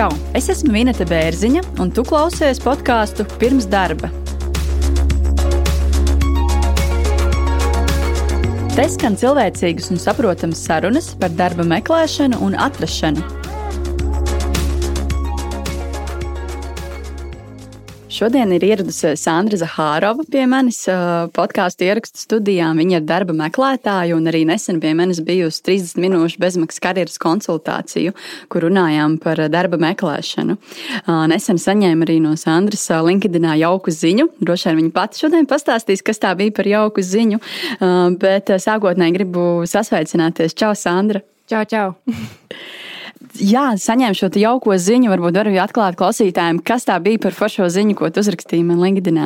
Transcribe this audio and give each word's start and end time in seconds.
Čau! 0.00 0.14
Es 0.32 0.46
esmu 0.48 0.70
Minēta 0.72 1.04
Bērziņa, 1.04 1.60
un 1.84 1.90
tu 1.92 2.00
klausies 2.08 2.56
podkāstu 2.64 3.26
pirms 3.36 3.66
darba. 3.68 4.08
Te 8.72 8.86
skan 8.94 9.18
cilvēcīgas 9.20 9.90
un 9.92 10.00
saprotamas 10.00 10.64
sarunas 10.64 11.10
par 11.20 11.36
darba 11.36 11.68
meklēšanu 11.74 12.40
un 12.46 12.56
atrašanu 12.56 13.39
Šodien 18.20 18.50
ir 18.52 18.60
ieradusies 18.60 19.22
Sandra 19.24 19.56
Zahārova 19.56 20.26
pie 20.28 20.42
manis 20.44 20.82
podkāstu 21.32 21.86
ierakstu 21.86 22.20
studijā. 22.20 22.66
Viņa 22.76 22.98
ir 22.98 23.06
darba 23.08 23.32
meklētāja 23.38 24.12
un 24.12 24.28
arī 24.28 24.42
nesen 24.44 24.76
pie 24.82 24.90
manis 24.98 25.22
bijusi 25.24 25.62
30 25.64 25.96
minūšu 26.04 26.42
bezmaksas 26.42 26.82
karjeras 26.84 27.16
konsultāciju, 27.22 28.12
kur 28.52 28.66
runājām 28.66 29.14
par 29.24 29.40
darba 29.48 29.80
meklēšanu. 29.80 30.58
Nesen 31.32 31.62
saņēmu 31.64 32.04
arī 32.04 32.18
no 32.26 32.34
Sandras 32.36 32.84
LinkedInā 33.08 33.56
jauku 33.62 33.96
ziņu. 33.96 34.28
Droši 34.44 34.68
vien 34.68 34.82
viņa 34.82 34.94
pati 35.00 35.24
šodien 35.24 35.48
pastāstīs, 35.48 36.04
kas 36.04 36.20
tā 36.20 36.34
bija 36.36 36.52
par 36.60 36.68
jauku 36.68 37.00
ziņu, 37.00 37.40
bet 38.20 38.52
sākotnēji 38.52 39.16
gribu 39.16 39.48
sasveicināties. 39.64 40.52
Čau, 40.60 40.74
Sandra! 40.76 41.24
Čau, 41.48 41.64
čau! 41.72 41.88
jā, 43.36 43.66
saņēmu 43.80 44.18
šo 44.18 44.30
jauko 44.40 44.76
ziņu. 44.76 45.10
Varbūt 45.12 45.38
varu 45.40 45.54
atklāt 45.62 45.98
klausītājiem, 46.00 46.62
kas 46.64 46.88
tā 46.88 46.98
bija 47.02 47.20
par 47.26 47.36
foršo 47.36 47.68
ziņu, 47.72 47.96
ko 47.98 48.10
tu 48.10 48.24
uzrakstīji 48.24 48.66
man 48.66 48.82
LinkedIn. 48.82 49.20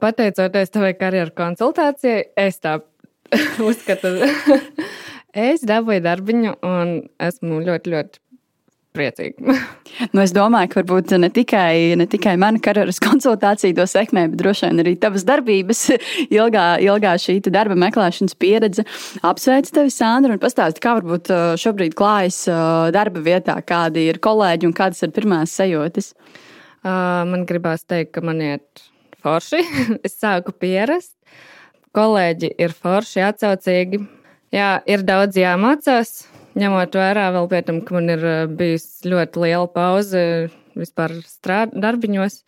Pateicoties 0.00 0.74
tavai 0.74 0.92
karjeras 0.98 1.32
konsultācijai, 1.38 2.26
es 2.36 2.60
tā 2.60 2.78
uzskatu. 3.68 4.12
es 5.50 5.64
dabūju 5.66 6.04
darbiņu 6.04 6.58
un 6.66 6.98
esmu 7.22 7.62
ļoti, 7.64 7.94
ļoti 7.94 8.23
priecīgi. 8.94 9.42
nu, 10.14 10.22
es 10.22 10.32
domāju, 10.34 10.70
ka 10.70 10.80
varbūt 10.80 11.14
ne 11.20 11.30
tikai, 11.34 11.94
ne 11.98 12.06
tikai 12.10 12.36
mana 12.40 12.60
karjeras 12.62 13.00
konsultācija 13.06 13.76
to 13.76 13.86
sekmē, 13.90 14.28
bet 14.32 14.40
droši 14.40 14.68
vien 14.68 14.82
arī 14.84 14.94
tavas 15.00 15.26
darbības, 15.28 15.82
ilgā, 16.38 16.66
ilgā 16.84 17.14
šī 17.20 17.40
darba 17.48 17.76
meklēšanas 17.80 18.38
pieredze. 18.40 18.86
Apsveicu 19.26 19.74
tevi, 19.78 19.92
Sandra, 19.94 20.34
un 20.36 20.42
pastāsti, 20.42 20.82
kā 20.84 20.96
varbūt 21.00 21.32
uh, 21.34 21.44
šobrīd 21.60 21.96
klājas 21.98 22.44
uh, 22.50 22.88
darba 22.94 23.22
vietā, 23.24 23.58
kādi 23.66 24.08
ir 24.10 24.20
kolēģi 24.24 24.70
un 24.70 24.76
kādas 24.76 25.02
ir 25.06 25.14
pirmās 25.16 25.54
sajūtas. 25.58 26.12
Uh, 26.84 27.24
man 27.30 27.46
gribās 27.48 27.86
teikt, 27.88 28.12
ka 28.16 28.24
man 28.24 28.42
iet 28.44 28.84
forši. 29.24 29.62
es 30.06 30.18
sāku 30.20 30.54
pierast. 30.54 31.14
Kolēģi 31.94 32.50
ir 32.58 32.74
forši, 32.74 33.22
atsaucīgi. 33.22 34.02
Jā, 34.54 34.76
ir 34.90 35.02
daudz 35.06 35.38
jāmācās 35.38 36.24
ņemot 36.58 36.98
vērā 36.98 37.30
vēl 37.34 37.48
pie 37.50 37.62
tam, 37.66 37.80
ka 37.86 37.96
man 37.96 38.12
ir 38.14 38.24
eh, 38.28 38.44
bijusi 38.50 39.10
ļoti 39.12 39.42
liela 39.44 39.70
pauze 39.70 40.24
vispār 40.78 41.14
strād, 41.26 41.74
darbiņos, 41.78 42.40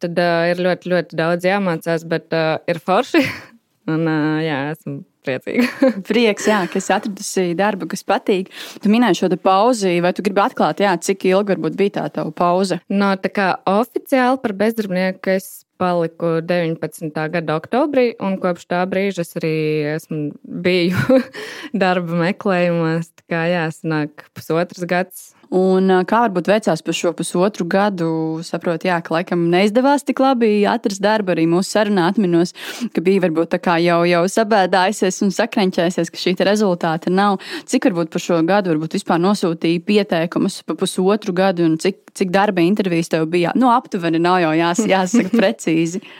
tad 0.00 0.18
uh, 0.20 0.48
ir 0.50 0.60
ļoti, 0.64 0.90
ļoti 0.92 1.16
daudz 1.16 1.46
jāmācās, 1.48 2.04
bet 2.08 2.34
uh, 2.36 2.58
ir 2.68 2.80
forši. 2.84 3.22
Un, 3.90 4.04
uh, 4.04 4.40
jā, 4.44 4.58
esmu 4.74 5.00
priecīga. 5.24 5.66
Prieks, 6.08 6.48
jā, 6.48 6.60
ka 6.70 6.80
esi 6.80 6.92
atradusi 6.94 7.46
darbu, 7.58 7.88
kas 7.90 8.04
patīk. 8.06 8.50
Tu 8.80 8.92
minēji 8.92 9.22
šo 9.22 9.30
pauzi, 9.42 9.96
vai 10.04 10.12
tu 10.16 10.24
gribi 10.24 10.44
atklāt, 10.44 10.84
jā, 10.84 10.94
cik 11.00 11.26
ilgi 11.32 11.54
varbūt 11.54 11.76
bija 11.80 11.96
tā 11.98 12.06
tava 12.18 12.32
pauze? 12.36 12.80
No, 12.92 13.12
tā 13.20 13.32
kā 13.32 13.50
oficiāli 13.68 14.40
par 14.44 14.56
bezdarbnieku 14.60 15.34
es 15.36 15.50
paliku 15.80 16.38
19. 16.44 17.10
gada 17.32 17.56
oktobrī, 17.56 18.12
un 18.20 18.36
kopš 18.42 18.68
tā 18.70 18.84
brīža 18.90 19.24
es 19.24 19.36
arī 19.40 19.56
esmu 19.96 20.20
biju 20.44 21.20
darba 21.82 22.22
meklējumos. 22.26 23.12
Tā 23.22 23.28
kā 23.32 23.44
jāsanāk 23.54 24.28
pusotrs 24.36 24.84
gads 24.88 25.30
Un 25.50 25.90
kā 26.06 26.20
varbūt 26.28 26.46
veicās 26.46 26.82
par 26.86 26.94
šo 26.94 27.10
pusotru 27.18 27.64
gadu? 27.66 28.10
Saprotu, 28.46 28.86
jā, 28.86 29.00
ka 29.02 29.16
laikam 29.16 29.48
neizdevās 29.50 30.04
tik 30.06 30.22
labi 30.22 30.62
atrast 30.70 31.02
darbu. 31.02 31.34
Arī 31.34 31.48
mūsu 31.50 31.74
sarunā 31.74 32.04
atminos, 32.12 32.54
ka 32.94 33.02
bija 33.02 33.24
varbūt 33.24 33.50
tā 33.56 33.58
kā 33.62 33.74
jau, 33.82 33.98
jau 34.06 34.22
sabēdājusies 34.30 35.18
un 35.26 35.34
sakrenķēsies, 35.34 36.12
ka 36.14 36.22
šī 36.22 36.36
rezultāta 36.46 37.10
nav. 37.10 37.40
Cik 37.66 37.90
varbūt 37.90 38.14
par 38.14 38.22
šo 38.22 38.38
gadu 38.46 38.70
varbūt 38.70 38.94
vispār 39.00 39.18
nosūtīja 39.26 39.82
pieteikumus 39.90 40.60
pa 40.68 40.78
pusotru 40.78 41.34
gadu 41.34 41.66
un 41.66 41.78
cik, 41.82 41.98
cik 42.14 42.30
darba 42.30 42.62
intervijas 42.62 43.10
tev 43.10 43.26
bija? 43.32 43.50
Nu, 43.58 43.72
aptuveni 43.74 44.22
nav 44.22 44.38
jau 44.44 44.54
jās, 44.54 44.86
jāsaka 44.86 45.34
precīzi. 45.34 46.04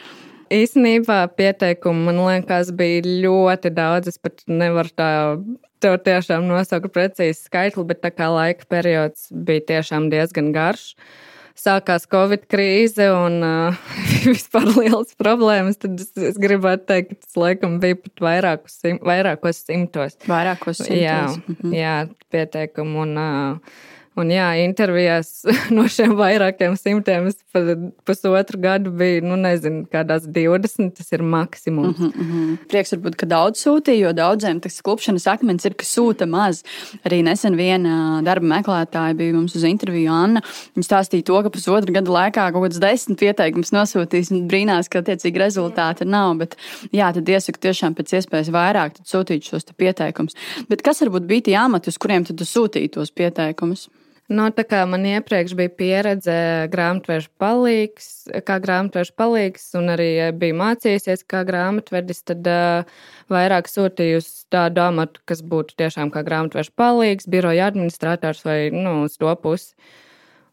Īsnībā 0.50 1.22
pieteikumu 1.38 2.08
man 2.08 2.16
liekas, 2.24 2.72
bija 2.74 3.06
ļoti 3.06 3.70
daudz. 3.76 4.10
Es 4.10 4.18
pat 4.18 4.42
nevaru 4.50 4.90
tā 4.98 5.10
tev 5.82 5.98
tiešām 6.06 6.46
nosaukt 6.48 6.92
precīzi 6.94 7.38
skaitli, 7.46 7.84
bet 7.88 8.02
tā 8.04 8.12
kā 8.14 8.30
laika 8.32 8.68
periods 8.70 9.28
bija 9.32 9.66
tiešām 9.74 10.10
diezgan 10.12 10.52
garš. 10.56 10.94
Sākās 11.60 12.06
Covid 12.08 12.46
krīze 12.48 13.10
un 13.12 13.42
uh, 13.44 13.80
vispār 14.30 14.70
liels 14.78 15.12
problēmas. 15.20 15.80
Tad 15.82 16.00
es, 16.00 16.12
es 16.30 16.38
gribētu 16.40 16.86
teikt, 16.88 17.12
ka 17.12 17.26
tas 17.26 17.40
laikam 17.42 17.76
bija 17.82 17.98
pat 18.00 18.24
vairākus, 18.24 18.78
sim, 18.80 19.00
vairākos 19.04 19.64
simtos. 19.66 20.16
Vairākos 20.30 20.80
simtos. 20.80 21.02
Jā, 21.02 21.20
mhm. 21.28 21.74
jā 21.76 21.96
pieteikumu. 22.32 23.04
Un, 23.04 23.18
uh, 23.20 23.89
Un 24.18 24.30
jā, 24.32 24.48
intervijās 24.64 25.44
no 25.76 25.84
šiem 25.90 26.16
vairākiem 26.18 26.74
simtiem 26.78 27.28
es 27.30 27.38
pusotru 28.06 28.58
gadu 28.58 28.90
biju, 28.90 29.22
nu, 29.22 29.36
nezinu, 29.38 29.84
kādās 29.90 30.26
20. 30.26 30.90
Tas 30.98 31.12
ir 31.14 31.22
maksimums. 31.22 31.98
Mm 31.98 32.10
-hmm. 32.16 32.56
Prieks 32.72 32.90
varbūt, 32.96 33.16
ka 33.20 33.28
daudz 33.30 33.62
sūtīja, 33.62 34.08
jo 34.08 34.12
daudziem 34.12 34.60
tas 34.60 34.80
klupšanas 34.82 35.28
akmens 35.30 35.64
ir, 35.64 35.76
ka 35.78 35.86
sūta 35.86 36.26
maz. 36.26 36.64
Arī 37.06 37.22
nesen 37.22 37.54
viena 37.56 38.20
darba 38.26 38.46
meklētāja 38.46 39.14
bija 39.14 39.34
mums 39.34 39.54
uz 39.54 39.62
interviju 39.64 40.10
Anna. 40.10 40.42
Viņa 40.74 40.86
stāstīja 40.88 41.24
to, 41.24 41.42
ka 41.42 41.50
pusotru 41.50 41.94
gadu 41.94 42.10
laikā 42.10 42.50
kaut 42.52 42.66
kāds 42.66 42.82
desmit 42.82 43.18
pieteikums 43.18 43.70
nosūtīs 43.70 44.32
un 44.34 44.48
brīnās, 44.48 44.90
ka 44.90 44.98
attiecīgi 44.98 45.38
rezultāti 45.38 46.04
nav. 46.04 46.36
Bet, 46.36 46.56
jā, 46.92 47.14
tad 47.14 47.28
iesaku 47.28 47.58
tiešām 47.58 47.94
pēc 47.94 48.18
iespējas 48.18 48.50
vairāk 48.50 48.98
sūtīt 49.06 49.46
šos 49.46 49.64
pieteikumus. 49.76 50.34
Bet 50.68 50.82
kas 50.82 51.00
varbūt 51.00 51.30
bija 51.30 51.42
tie 51.42 51.56
amati, 51.56 51.88
uz 51.88 51.98
kuriem 51.98 52.24
tu 52.24 52.34
sūtīji 52.34 52.90
tos 52.90 53.10
pieteikumus? 53.10 53.88
No, 54.30 54.44
tā 54.54 54.62
kā 54.62 54.84
man 54.86 55.02
iepriekš 55.10 55.56
bija 55.58 55.70
pieredze 55.74 56.34
grāmatveža 56.70 57.26
palīgs, 57.42 58.10
kā 58.46 58.60
grāmatveža 58.62 59.14
palīgs, 59.18 59.64
un 59.80 59.90
arī 59.90 60.10
bija 60.38 60.54
mācījies 60.60 61.24
kā 61.26 61.40
grāmatvedis, 61.48 62.22
tad 62.30 62.46
uh, 62.46 62.92
vairāk 63.32 63.66
sūtīju 63.66 64.20
uz 64.20 64.28
tādu 64.54 64.84
amatu, 64.84 65.24
kas 65.26 65.42
būtu 65.42 65.74
tiešām 65.82 66.12
kā 66.14 66.22
grāmatveža 66.26 66.70
palīgs, 66.78 67.26
biroja 67.26 67.66
administrators 67.72 68.44
vai 68.46 68.60
nu, 68.70 69.00
uz 69.08 69.18
to 69.18 69.34
pusi. 69.42 69.74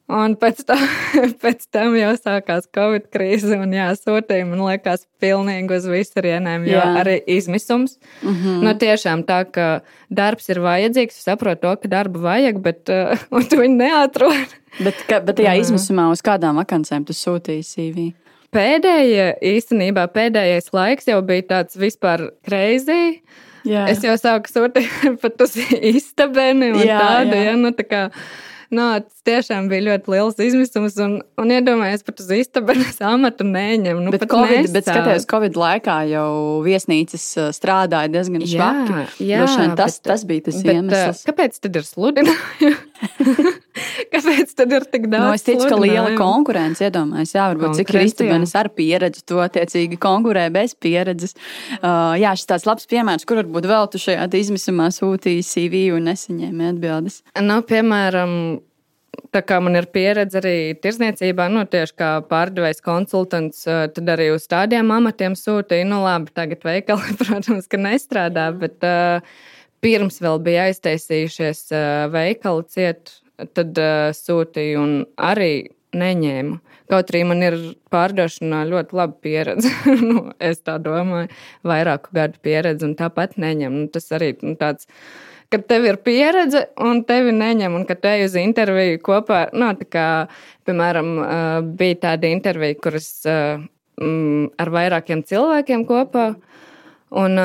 Un 0.07 0.37
pēc, 0.39 0.61
tā, 0.69 0.77
pēc 1.43 1.65
tam 1.75 1.95
jau 1.99 2.13
sākās 2.15 2.69
Covid 2.75 3.09
krīze, 3.11 3.57
un 3.59 3.73
jā, 3.75 3.89
sūtījumi 3.99 4.53
man 4.53 4.61
liekas 4.69 5.03
pilnīgi 5.19 5.75
uz 5.75 5.87
visurienēm, 5.91 6.63
jo 6.69 6.77
jā. 6.79 6.85
arī 7.01 7.17
izmisums. 7.35 7.97
Mm 8.21 8.35
-hmm. 8.35 8.61
Nu, 8.63 8.73
tiešām 8.79 9.25
tā, 9.27 9.41
ka 9.51 9.81
darbs 10.09 10.47
ir 10.49 10.61
vajadzīgs, 10.63 11.19
saprotu 11.23 11.61
to, 11.61 11.75
ka 11.81 11.91
darbu 11.91 12.23
vajag, 12.23 12.61
bet 12.63 12.89
uh, 12.95 13.43
tu 13.49 13.59
viņu 13.59 13.75
neatrod. 13.83 14.55
Bet, 14.79 15.03
ka, 15.09 15.19
bet 15.19 15.41
tajā 15.41 15.57
izmisumā 15.59 16.07
uz 16.11 16.23
kādām 16.23 16.55
vakancēm 16.63 17.03
tu 17.03 17.13
sūtīji 17.13 17.67
CV? 17.67 18.07
Pēdējie, 18.55 19.35
īstenībā 19.43 20.07
pēdējais 20.07 20.71
laiks 20.71 21.07
jau 21.07 21.21
bija 21.21 21.41
tāds 21.41 21.75
vispār 21.75 22.29
kreizī. 22.47 23.19
Es 23.67 24.03
jau 24.05 24.15
sāku 24.15 24.47
sūtīt 24.47 24.87
pat 25.21 25.41
uz 25.41 25.57
istabeni 25.81 26.71
un 26.71 26.79
jā, 26.79 26.99
tādu, 26.99 27.35
jā. 27.35 27.51
Ja, 27.51 27.55
nu, 27.59 27.73
tā 27.75 27.83
kā 27.83 28.03
nu, 28.73 28.85
tas 29.03 29.23
tiešām 29.27 29.69
bija 29.71 29.85
ļoti 29.85 30.13
liels 30.13 30.39
izmisums. 30.43 30.97
Un, 31.03 31.17
un 31.39 31.53
iedomājieties, 31.53 32.05
pat 32.07 32.23
uz 32.23 32.31
istabaras 32.37 32.99
amatu 33.13 33.47
neņem. 33.47 34.01
Nu, 34.05 34.13
bet, 34.13 34.25
COVID, 34.31 34.65
nesā. 34.65 34.73
bet 34.75 34.89
skaties, 34.89 35.27
Covid 35.29 35.59
laikā 35.59 35.97
jau 36.11 36.29
viesnīcas 36.65 37.27
strādāja 37.57 38.11
diezgan 38.13 38.45
švaki. 38.47 39.07
Jā, 39.23 39.45
jā 39.45 39.69
tas, 39.79 39.99
bet, 39.99 40.09
tas 40.11 40.27
bija 40.27 40.47
tas 40.49 40.61
bet, 40.63 40.79
iemesls. 40.79 41.23
Kāpēc 41.27 41.61
tad 41.63 41.79
ir 41.81 41.87
sludinājumi? 41.87 42.75
Kāpēc 44.13 44.53
tad 44.57 44.73
ir 44.73 44.85
tik 44.89 45.07
daudz? 45.07 45.21
No, 45.21 45.31
nu, 45.31 45.37
es 45.37 45.45
ticu, 45.45 45.67
ka 45.69 45.79
liela 45.81 46.13
konkurence 46.17 46.85
iedomājas. 46.87 47.33
Jā, 47.35 47.47
varbūt 47.53 47.79
cik 47.79 47.91
Kristiānis 47.91 48.55
ar 48.57 48.71
pieredzi 48.73 49.23
to 49.27 49.41
attiecīgi 49.43 49.99
konkurē 50.01 50.47
bez 50.53 50.75
pieredzes. 50.77 51.37
Uh, 51.79 52.15
jā, 52.19 52.33
šis 52.37 52.49
tāds 52.49 52.67
labs 52.69 52.89
piemērs, 52.89 53.27
kur 53.27 53.41
varbūt 53.43 53.69
vēl 53.69 53.91
tu 53.93 54.01
šajā 54.01 54.29
izmisumā 54.39 54.89
sūtīji 54.95 55.45
CV 55.45 55.83
un 55.97 56.09
nesaņēmi 56.11 56.71
atbildes. 56.73 57.21
Nu, 57.43 57.61
piemēram, 57.67 58.33
Tā 59.33 59.41
kā 59.43 59.57
man 59.63 59.75
ir 59.75 59.87
pieredze 59.91 60.39
arī 60.39 60.55
tirzniecībā, 60.81 61.47
nu, 61.51 61.65
tieši 61.67 61.95
kā 61.99 62.09
pārdevējs 62.29 62.83
konsultants, 62.85 63.65
tad 63.65 64.11
arī 64.13 64.29
uz 64.35 64.45
tādiem 64.49 64.91
amatiem 64.93 65.35
sūtīja. 65.37 65.87
Nu, 65.89 65.99
labi, 66.05 66.31
tagad 66.37 66.63
veikali, 66.65 67.15
protams, 67.21 67.67
ka 67.69 67.79
nestrādā, 67.81 68.47
bet 68.61 68.85
uh, 68.87 69.35
pirms 69.83 70.21
vēl 70.23 70.41
bija 70.43 70.67
aiztaisījušies 70.71 71.63
uh, 71.71 72.05
veikali 72.13 72.67
ciet, 72.73 73.17
tad 73.57 73.77
uh, 73.81 74.09
sūtīju 74.15 74.81
un 74.81 74.93
arī 75.17 75.69
neņēmu. 75.97 76.57
Kaut 76.91 77.11
arī 77.11 77.23
man 77.27 77.43
ir 77.43 77.55
pārdošanā 77.91 78.63
ļoti 78.69 78.97
laba 78.97 79.15
pieredze. 79.23 79.71
nu, 80.09 80.27
es 80.39 80.61
tā 80.65 80.77
domāju, 80.83 81.31
vairāku 81.67 82.13
gadu 82.15 82.39
pieredze, 82.43 82.85
un 82.87 82.95
tāpat 82.99 83.37
neņemu. 83.41 83.85
Nu, 83.85 83.89
tas 83.91 84.11
arī 84.15 84.33
nu, 84.41 84.55
tāds 84.59 84.89
kad 85.53 85.63
tev 85.67 85.85
ir 85.87 85.99
pieredze 86.03 86.65
un 86.83 87.03
tevi 87.07 87.31
neņem, 87.35 87.75
un 87.79 87.85
kad 87.87 88.01
te 88.03 88.13
uz 88.25 88.35
interviju 88.39 88.99
kopā, 89.03 89.45
no, 89.55 89.71
tā 89.79 89.87
kā, 89.87 90.07
piemēram, 90.67 91.13
bija 91.79 91.99
tāda 92.03 92.31
intervija, 92.33 92.75
kuras 92.83 93.07
mm, 93.27 94.57
ar 94.59 94.73
vairākiem 94.75 95.23
cilvēkiem 95.27 95.85
kopā, 95.87 96.33
un 97.23 97.39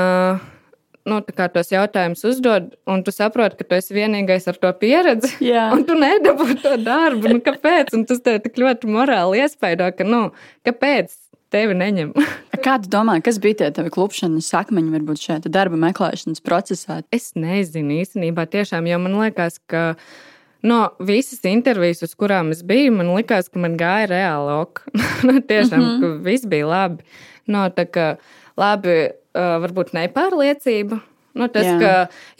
nu, 1.08 1.18
tos 1.26 1.72
jautājumus 1.72 2.24
uzdod, 2.28 2.70
un 2.90 3.02
tu 3.06 3.14
saproti, 3.14 3.58
ka 3.58 3.66
tu 3.66 3.78
esi 3.78 3.96
vienīgais 3.96 4.46
ar 4.50 4.58
to 4.62 4.70
pieredzi, 4.78 5.34
Jā. 5.44 5.68
un 5.74 5.84
tu 5.88 5.96
nedabūji 5.98 6.60
to 6.62 6.76
darbu. 6.82 7.34
Nu, 7.34 7.42
kāpēc? 7.44 7.92
Un 7.96 8.06
tas 8.08 8.22
tev 8.24 8.40
tik 8.44 8.60
ļoti 8.62 8.90
morāli 8.92 9.42
iespaido, 9.42 9.90
ka, 9.96 10.06
nu, 10.06 10.28
kāpēc 10.68 11.14
tevi 11.52 11.76
neņem. 11.76 12.12
Kā 12.64 12.78
tu 12.82 12.90
domā, 12.92 13.18
kas 13.24 13.40
bija 13.42 13.62
tie 13.62 13.70
tavi 13.74 13.92
klupšanas 13.92 14.50
sakmeņi 14.52 14.92
varbūt 14.94 15.24
šajā 15.24 15.52
darba 15.52 15.78
meklēšanas 15.88 16.44
procesā? 16.44 17.00
Es 17.14 17.32
nezinu 17.38 17.98
īstenībā 18.02 18.46
tiešām, 18.52 18.86
jo 18.88 19.00
man 19.02 19.18
liekas, 19.18 19.58
ka 19.70 19.96
no 20.66 20.82
visas 21.02 21.42
intervijas, 21.48 22.04
uz 22.06 22.14
kurām 22.18 22.52
es 22.54 22.62
biju, 22.66 22.94
man 23.00 23.10
liekas, 23.16 23.50
ka 23.52 23.62
man 23.62 23.74
gāja 23.80 24.12
reāli 24.12 24.54
ok. 24.60 24.84
nu, 25.26 25.40
tiešām, 25.40 25.80
mm 25.80 25.88
-hmm. 25.88 26.00
ka 26.00 26.30
viss 26.30 26.46
bija 26.46 26.70
labi. 26.70 27.04
No, 27.50 27.66
tā 27.74 27.88
kā 27.90 28.06
labi, 28.56 29.10
varbūt 29.34 29.94
nepārliecība. 29.96 31.00
Nu, 31.32 31.48
tas, 31.48 31.64
Jā. 31.64 31.76
ka 31.80 31.92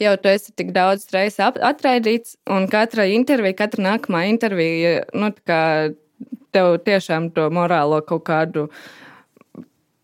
jau 0.03 0.13
tu 0.21 0.29
esi 0.29 0.51
tik 0.53 0.69
daudz 0.75 1.07
reizes 1.13 1.41
atraidīts, 1.41 2.35
un 2.53 2.67
katra 2.69 3.07
intervija, 3.09 3.57
katra 3.63 3.87
nākamā 3.87 4.27
intervija, 4.29 4.99
nu, 5.17 5.31
tev 6.53 6.75
tiešām 6.85 7.31
to 7.33 7.47
morālo 7.53 8.03
kaut 8.05 8.25
kādu 8.29 8.67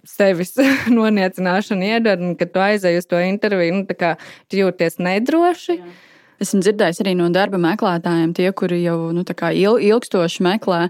sevis 0.10 0.56
noniecināšanu 0.98 1.86
iedod, 1.86 2.26
un 2.26 2.36
kad 2.40 2.54
tu 2.56 2.64
aizej 2.66 2.98
uz 3.04 3.10
to 3.10 3.22
interviju, 3.22 3.82
nu, 3.82 3.98
kā, 4.00 4.16
tu 4.50 4.64
jūties 4.64 4.98
nedroši. 5.06 5.78
Jā. 5.78 5.98
Esmu 6.40 6.62
dzirdējis 6.64 7.02
arī 7.04 7.16
no 7.20 7.28
darba 7.36 7.60
meklētājiem, 7.62 8.34
tie, 8.38 8.48
kuri 8.56 8.82
jau 8.84 9.10
nu, 9.16 9.26
il, 9.26 9.80
ilgstoši 9.90 10.46
meklē, 10.46 10.82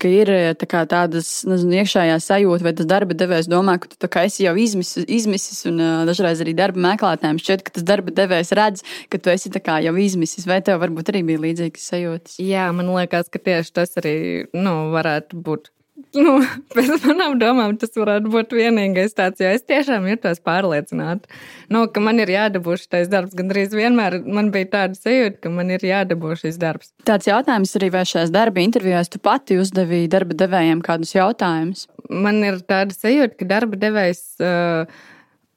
ka 0.00 0.10
ir 0.12 0.32
kā, 0.68 0.84
tādas 0.90 1.30
nezinu, 1.48 1.78
iekšējā 1.80 2.18
sajūta, 2.24 2.66
vai 2.66 2.74
tas 2.76 2.88
darba 2.88 3.16
devējs 3.18 3.48
domā, 3.50 3.78
ka 3.80 3.88
tu 3.88 4.10
esi 4.20 4.44
jau 4.44 4.54
izmisis, 4.60 5.06
izmisis 5.08 5.64
un 5.70 5.80
uh, 5.80 6.02
dažreiz 6.08 6.42
arī 6.44 6.54
darba 6.58 6.82
meklētājiem 6.90 7.40
šķiet, 7.40 7.64
ka 7.64 7.76
tas 7.78 7.88
darba 7.88 8.14
devējs 8.14 8.52
redz, 8.58 8.84
ka 9.08 9.22
tu 9.22 9.32
esi 9.32 9.52
jau 9.58 9.96
izmisis, 9.96 10.46
vai 10.48 10.60
tev 10.64 10.82
varbūt 10.84 11.12
arī 11.12 11.24
bija 11.30 11.44
līdzīgas 11.46 11.88
sajūtas? 11.92 12.38
Jā, 12.42 12.68
man 12.76 12.92
liekas, 12.92 13.32
ka 13.32 13.40
tieši 13.40 13.74
tas 13.80 13.96
arī 14.00 14.14
nu, 14.52 14.76
varētu 14.94 15.40
būt 15.40 15.72
nu, 16.16 16.38
pēc 16.74 17.04
manām 17.04 17.36
domām 17.40 17.76
tas 17.80 17.92
varētu 17.96 18.32
būt 18.32 18.54
vienīgais 18.58 19.16
tāds, 19.18 19.42
jo 19.42 19.50
es 19.52 19.66
tiešām 19.68 20.06
jūtos 20.10 20.40
pārliecināta, 20.46 21.28
nu, 21.74 21.84
ka 21.92 22.02
man 22.04 22.22
ir 22.22 22.32
jādabū 22.32 22.78
šis 22.80 23.10
darbs. 23.12 23.36
Gan 23.38 23.52
arī 23.54 23.66
vienmēr 23.72 24.20
man 24.24 24.52
bija 24.54 24.70
tāda 24.76 24.98
sajūta, 24.98 25.42
ka 25.44 25.52
man 25.52 25.74
ir 25.74 25.84
jādabū 25.84 26.36
šis 26.40 26.60
darbs. 26.60 26.92
Tāds 27.08 27.28
jautājums 27.28 27.76
arī 27.80 27.92
vai 27.94 28.06
šajās 28.08 28.32
darba 28.34 28.64
intervijās 28.64 29.12
tu 29.12 29.20
pati 29.22 29.60
uzdevi 29.60 30.06
darba 30.12 30.36
devējiem 30.38 30.82
kādus 30.86 31.14
jautājumus? 31.16 31.86
Man 32.08 32.40
ir 32.46 32.62
tāda 32.64 32.96
sajūta, 32.96 33.36
ka 33.38 33.52
darba 33.56 33.80
devējs. 33.80 34.26
Uh, 34.40 35.06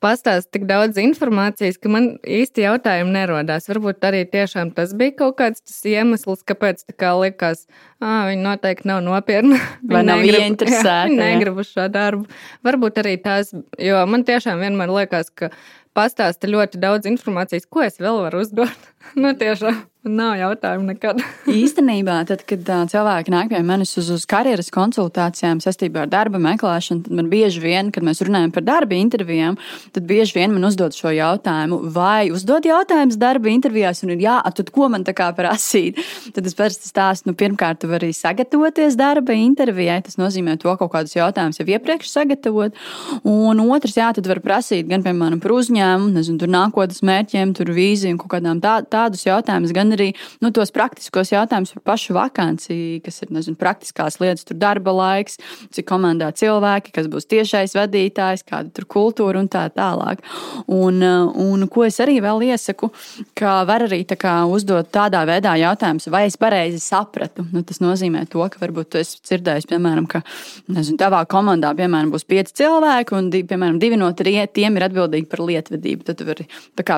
pastāst 0.01 0.49
tik 0.53 0.65
daudz 0.69 0.97
informācijas, 1.01 1.77
ka 1.81 1.91
man 1.93 2.07
īsti 2.25 2.65
jautājumi 2.65 3.13
nerodās. 3.13 3.67
Varbūt 3.69 4.07
arī 4.09 4.23
tiešām 4.29 4.73
tas 4.77 4.95
bija 4.97 5.15
kaut 5.21 5.37
kāds 5.41 5.61
tas 5.63 5.77
iemesls, 5.87 6.41
kāpēc 6.47 6.85
tā 6.87 6.95
kā 6.97 7.13
likās, 7.19 7.67
ah, 8.01 8.25
viņi 8.29 8.41
noteikti 8.45 8.89
nav 8.89 9.03
nopietni. 9.05 9.59
Vai 9.91 10.03
nav 10.07 10.25
ieinteresēti? 10.25 11.11
Viņi 11.11 11.21
negrib 11.21 11.61
uz 11.61 11.69
šo 11.73 11.87
darbu. 11.91 12.25
Varbūt 12.65 13.01
arī 13.03 13.15
tās, 13.21 13.53
jo 13.81 14.01
man 14.09 14.25
tiešām 14.27 14.61
vienmēr 14.63 14.91
liekas, 14.93 15.29
ka 15.33 15.51
pastāsta 15.97 16.49
ļoti 16.49 16.81
daudz 16.81 17.09
informācijas, 17.09 17.67
ko 17.69 17.85
es 17.85 17.99
vēl 18.01 18.23
varu 18.25 18.41
uzdot. 18.45 18.91
Nu, 19.15 19.33
tiešām. 19.37 19.87
Nav 20.01 20.33
jautājumu 20.33 20.95
nekad. 20.95 21.19
Īstenībā, 21.61 22.15
tad, 22.25 22.41
kad 22.49 22.65
cilvēki 22.89 23.29
nāk 23.29 23.51
pie 23.51 23.59
manis 23.61 23.91
uz, 24.01 24.07
uz 24.09 24.23
karjeras 24.25 24.71
konsultācijām 24.73 25.59
saistībā 25.61 26.07
ar 26.07 26.09
darba 26.09 26.39
meklēšanu, 26.41 27.03
tad 27.05 27.17
man 27.19 27.27
bieži 27.29 27.61
vien, 27.61 27.91
kad 27.93 28.01
mēs 28.07 28.23
runājam 28.25 28.49
par 28.55 28.65
darba 28.65 28.97
intervijām, 28.97 29.59
tad 29.93 30.07
bieži 30.09 30.39
vien 30.39 30.55
man 30.55 30.65
uzdod 30.65 30.97
šo 30.97 31.11
jautājumu, 31.13 31.77
vai 31.93 32.31
uzdod 32.33 32.65
jautājumus 32.65 33.19
darba 33.21 33.51
intervijās, 33.53 34.01
un 34.01 34.15
ir 34.15 34.23
jā, 34.25 34.39
tad 34.57 34.71
ko 34.73 34.87
man 34.89 35.05
tā 35.05 35.13
kā 35.13 35.27
prasīt? 35.37 36.01
Tad 36.33 36.49
es 36.49 36.57
parasti 36.57 36.89
stāstu, 36.89 37.29
nu, 37.29 37.37
pirmkārt, 37.37 37.83
tu 37.83 37.91
vari 37.91 38.09
sagatavoties 38.09 38.97
darba 38.97 39.37
intervijai, 39.37 39.99
tas 40.09 40.17
nozīmē 40.17 40.57
to 40.65 40.73
kaut 40.81 40.95
kādus 40.95 41.13
jautājumus 41.13 41.61
jau 41.61 41.67
iepriekš 41.75 42.09
sagatavot, 42.09 42.81
un 43.21 43.63
otrs, 43.67 43.99
jā, 44.01 44.09
tad 44.17 44.33
var 44.33 44.41
prasīt 44.41 44.89
gan, 44.89 45.05
piemēram, 45.05 45.37
par 45.45 45.53
uzņēmumu, 45.59 46.09
nezinu, 46.17 46.41
tur 46.41 46.53
nākotnes 46.57 47.05
mērķiem, 47.05 47.53
tur 47.61 47.69
vīziju 47.77 48.17
un 48.17 48.21
kaut 48.25 48.33
kādām 48.39 48.65
tā, 48.65 48.79
tādus 48.91 49.25
jautājumus, 49.25 49.73
gan 49.75 49.93
arī 49.95 50.11
nu, 50.43 50.51
tos 50.55 50.73
praktiskos 50.75 51.33
jautājumus 51.33 51.73
par 51.77 51.85
pašu 51.93 52.15
vakanci, 52.17 52.77
kas 53.05 53.21
ir 53.25 53.33
nezinu, 53.35 53.57
praktiskās 53.59 54.19
lietas, 54.21 54.45
tur 54.47 54.59
darba 54.61 54.93
laiks, 54.95 55.39
cik 55.75 55.87
komandā 55.89 56.31
cilvēki, 56.37 56.93
kas 56.95 57.09
būs 57.11 57.29
tiešais 57.31 57.75
vadītājs, 57.77 58.45
kāda 58.47 58.71
tur 58.75 58.87
kultūra 58.91 59.41
un 59.41 59.49
tā 59.51 59.65
tālāk. 59.73 60.23
Un, 60.71 61.01
un 61.01 61.67
ko 61.71 61.85
es 61.87 61.99
arī 62.03 62.19
vēl 62.23 62.45
iesaku, 62.51 62.91
ka 63.37 63.61
var 63.67 63.87
arī 63.87 64.03
tā 64.07 64.17
kā, 64.19 64.37
uzdot 64.51 64.91
tādā 64.93 65.23
veidā 65.29 65.55
jautājumus, 65.61 66.09
vai 66.11 66.25
es 66.29 66.37
pareizi 66.39 66.81
sapratu. 66.83 67.45
Nu, 67.51 67.63
tas 67.67 67.81
nozīmē 67.83 68.25
to, 68.31 68.43
ka 68.51 68.61
varbūt 68.61 68.93
tu 68.93 69.01
esi 69.01 69.19
dzirdējis, 69.25 69.69
piemēram, 69.71 70.07
ka 70.11 70.23
nezinu, 70.71 70.99
tavā 71.01 71.23
komandā 71.29 71.71
piemēram, 71.77 72.11
būs 72.13 72.27
pieci 72.27 72.55
cilvēki, 72.61 73.15
un 73.17 73.29
piemēram, 73.31 73.79
divi 73.81 73.99
no 73.99 74.11
tiem 74.15 74.77
ir 74.77 74.87
atbildīgi 74.87 75.29
par 75.31 75.43
lietvedību. 75.47 76.05
Tad 76.07 76.19
tu 76.19 76.27
vari 76.27 76.47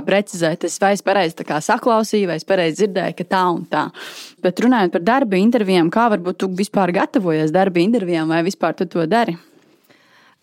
precizēt, 0.07 0.65
es 0.67 0.79
vai 0.81 0.93
es 0.97 1.03
pareizi 1.05 1.37
saklausīju, 1.83 2.27
vai 2.31 2.37
es 2.39 2.47
pareizi 2.47 2.83
dzirdēju, 2.83 3.15
ka 3.17 3.25
tā 3.27 3.43
un 3.51 3.63
tā. 3.69 3.87
Bet 4.43 4.59
runājot 4.63 4.93
par 4.95 5.03
darba 5.03 5.37
intervijām, 5.37 5.91
kā 5.91 6.09
varbūt 6.13 6.39
tu 6.39 6.49
vispār 6.49 6.93
gatavojies 6.95 7.51
darba 7.51 7.79
intervijām 7.79 8.29
vai 8.29 8.43
vispār 8.43 8.75
tu 8.75 8.85
to 8.85 9.05
dari? 9.05 9.35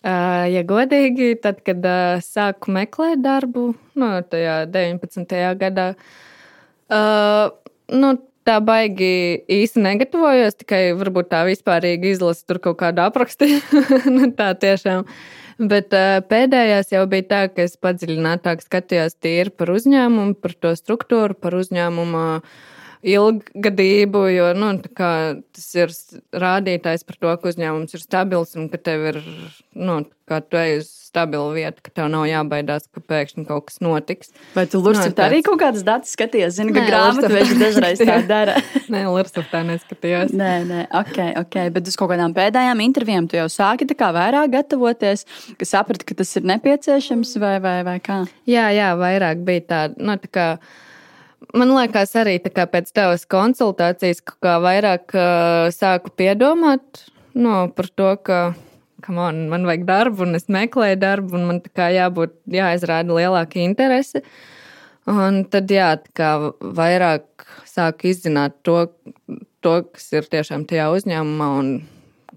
Uh, 0.01 0.49
ja 0.49 0.63
godīgi, 0.65 1.35
tad, 1.43 1.61
kad 1.61 1.85
uh, 1.85 2.21
sāku 2.25 2.73
meklēt 2.73 3.21
darbu, 3.21 3.75
no 4.01 4.15
nu, 4.17 4.23
tajā 4.25 4.65
19. 4.73 5.35
gadā, 5.61 5.91
uh, 6.89 7.51
nu, 7.93 8.15
tā 8.49 8.57
baigi 8.65 9.45
īsti 9.45 9.83
negatavojos, 9.85 10.57
tikai 10.63 10.95
varbūt 10.97 11.29
tā 11.35 11.43
vispārīgi 11.45 12.15
izlasu 12.15 12.49
tur 12.49 12.63
kaut 12.65 12.81
kādu 12.81 13.05
aprakstu. 13.05 13.50
nu, 14.17 14.31
tā 14.33 14.55
tiešām. 14.57 15.05
Bet 15.61 15.93
uh, 15.93 16.23
pēdējās 16.25 16.95
jau 16.95 17.02
bija 17.11 17.26
tā, 17.29 17.40
ka 17.52 17.67
es 17.67 17.76
padziļinātāk 17.76 18.62
skatījos 18.64 19.19
tīri 19.21 19.52
par 19.52 19.75
uzņēmumu, 19.75 20.38
par 20.40 20.55
to 20.57 20.73
struktūru, 20.79 21.37
par 21.37 21.59
uzņēmumu 21.59 22.23
ilgadību, 23.07 24.25
jo 24.35 24.52
nu, 24.59 24.71
tas 24.85 25.69
ir 25.78 25.92
rādītājs 26.37 27.07
par 27.09 27.21
to, 27.21 27.35
ka 27.40 27.52
uzņēmums 27.52 27.97
ir 27.97 28.02
stabils 28.02 28.57
un 28.61 28.69
ka 28.73 28.80
tev 28.80 29.07
ir, 29.12 29.21
nu, 29.78 30.02
kā 30.28 30.40
tu 30.45 30.59
ej 30.61 30.80
uz 30.83 30.90
stabilu 31.11 31.50
vietu, 31.57 31.83
ka 31.83 31.90
tev 31.90 32.11
nav 32.12 32.26
jābaidās, 32.28 32.85
ka 32.95 33.02
pēkšņi 33.02 33.47
kaut 33.49 33.66
kas 33.66 33.80
notiks. 33.83 34.30
Vai 34.54 34.66
tu 34.71 34.78
Lursit 34.83 35.16
no, 35.19 35.25
arī 35.26 35.40
kaut 35.47 35.59
kādas 35.62 35.83
datus 35.87 36.12
skaties? 36.14 36.54
Zini, 36.54 36.75
ka 36.76 36.85
grāmatveži 36.87 37.57
dažreiz 37.59 38.02
tā 38.04 38.21
dara. 38.30 38.59
nē, 38.92 39.02
Lursit 39.11 39.49
tā 39.50 39.64
neskatījos. 39.66 40.35
nē, 40.37 40.52
nē, 40.69 40.85
ok, 41.00 41.19
ok, 41.42 41.57
bet 41.75 41.90
uz 41.90 41.99
kaut 41.99 42.12
kādām 42.12 42.37
pēdējām 42.37 42.85
intervijām 42.85 43.26
tu 43.30 43.40
jau 43.40 43.49
sāki 43.50 43.88
tā 43.90 43.97
kā 43.99 44.12
vairāk 44.14 44.52
gatavoties, 44.54 45.26
ka 45.59 45.66
saprati, 45.66 46.07
ka 46.07 46.21
tas 46.23 46.30
ir 46.38 46.47
nepieciešams 46.52 47.35
vai, 47.42 47.57
vai, 47.64 47.80
vai 47.88 47.97
kā? 48.04 48.23
Jā, 48.50 48.69
jā, 48.76 48.92
vairāk 49.00 49.42
bija 49.47 49.66
tāda, 49.75 49.99
nu, 49.99 50.14
tā 50.21 50.30
kā. 50.30 50.47
Man 51.56 51.73
liekas, 51.73 52.12
arī 52.20 52.37
pēc 52.44 52.90
tavas 52.94 53.25
konsultācijas, 53.30 54.20
vairāk 54.40 55.14
uh, 55.16 55.70
sāku 55.75 56.12
piedomāt 56.14 57.06
no, 57.35 57.64
par 57.75 57.88
to, 57.97 58.11
ka 58.23 58.40
on, 59.09 59.49
man 59.49 59.64
vajag 59.66 59.87
darbu, 59.88 60.26
un 60.26 60.38
es 60.38 60.49
meklēju 60.52 60.99
darbu, 61.00 61.38
un 61.38 61.47
man 61.49 61.61
jābūt, 61.64 62.37
jāizrāda 62.52 63.16
lielāka 63.16 63.61
interese. 63.62 64.23
Un 65.11 65.44
tad, 65.50 65.70
jā, 65.73 65.94
vairāk 66.61 67.47
sāku 67.66 68.11
izzināt 68.12 68.61
to, 68.66 68.85
to, 69.64 69.75
kas 69.94 70.11
ir 70.12 70.28
tiešām 70.30 70.66
tajā 70.68 70.90
uzņēmumā, 70.92 71.49
un 71.62 71.73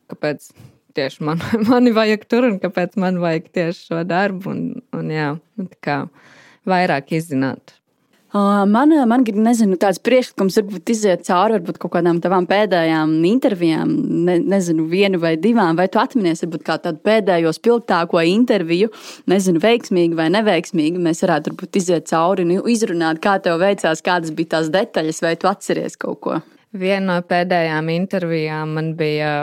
kāpēc 0.10 0.50
tieši 0.98 1.28
man, 1.28 1.44
mani 1.70 1.94
vajag 1.94 2.26
tur, 2.32 2.48
un 2.50 2.60
kāpēc 2.64 2.98
man 3.02 3.20
vajag 3.22 3.52
tieši 3.54 3.88
šo 3.92 4.02
darbu, 4.08 4.56
un, 4.56 4.66
un 4.96 5.14
jā, 5.14 5.30
vairāk 6.70 7.16
izzināt. 7.20 7.76
Man, 8.34 8.90
man 9.06 9.22
nezinu, 9.46 9.76
tāds 9.78 10.00
priekšlikums, 10.02 10.56
varbūt 10.58 10.90
iziet 10.90 11.22
cauri 11.28 11.60
varbūt 11.60 11.78
kaut 11.84 11.92
kādām 11.94 12.18
tavām 12.22 12.48
pēdējām 12.50 13.12
intervijām, 13.30 13.92
ne, 14.26 14.40
nezinu, 14.42 14.88
vienu 14.90 15.20
vai 15.22 15.36
divām, 15.38 15.78
vai 15.78 15.86
tu 15.94 16.02
atminies 16.02 16.42
varbūt 16.42 16.64
kā 16.66 16.80
tādu 16.82 16.98
pēdējo 17.06 17.52
spilgtāko 17.54 18.24
interviju, 18.26 18.90
nezinu, 19.30 19.62
veiksmīgi 19.62 20.18
vai 20.18 20.32
neveiksmīgi. 20.34 21.04
Mēs 21.06 21.22
varētu 21.28 21.54
varbūt 21.54 21.78
iziet 21.78 22.10
cauri 22.10 22.48
un 22.48 22.56
izrunāt, 22.74 23.22
kā 23.22 23.36
tev 23.38 23.62
veicās, 23.62 24.02
kādas 24.02 24.34
bija 24.34 24.56
tās 24.56 24.74
detaļas, 24.74 25.22
vai 25.22 25.36
tu 25.38 25.52
atceries 25.52 26.00
kaut 26.02 26.22
ko. 26.26 26.40
Viena 26.74 27.20
no 27.20 27.20
pēdējām 27.30 27.94
intervijām 27.94 28.74
man 28.80 28.96
bija 28.98 29.36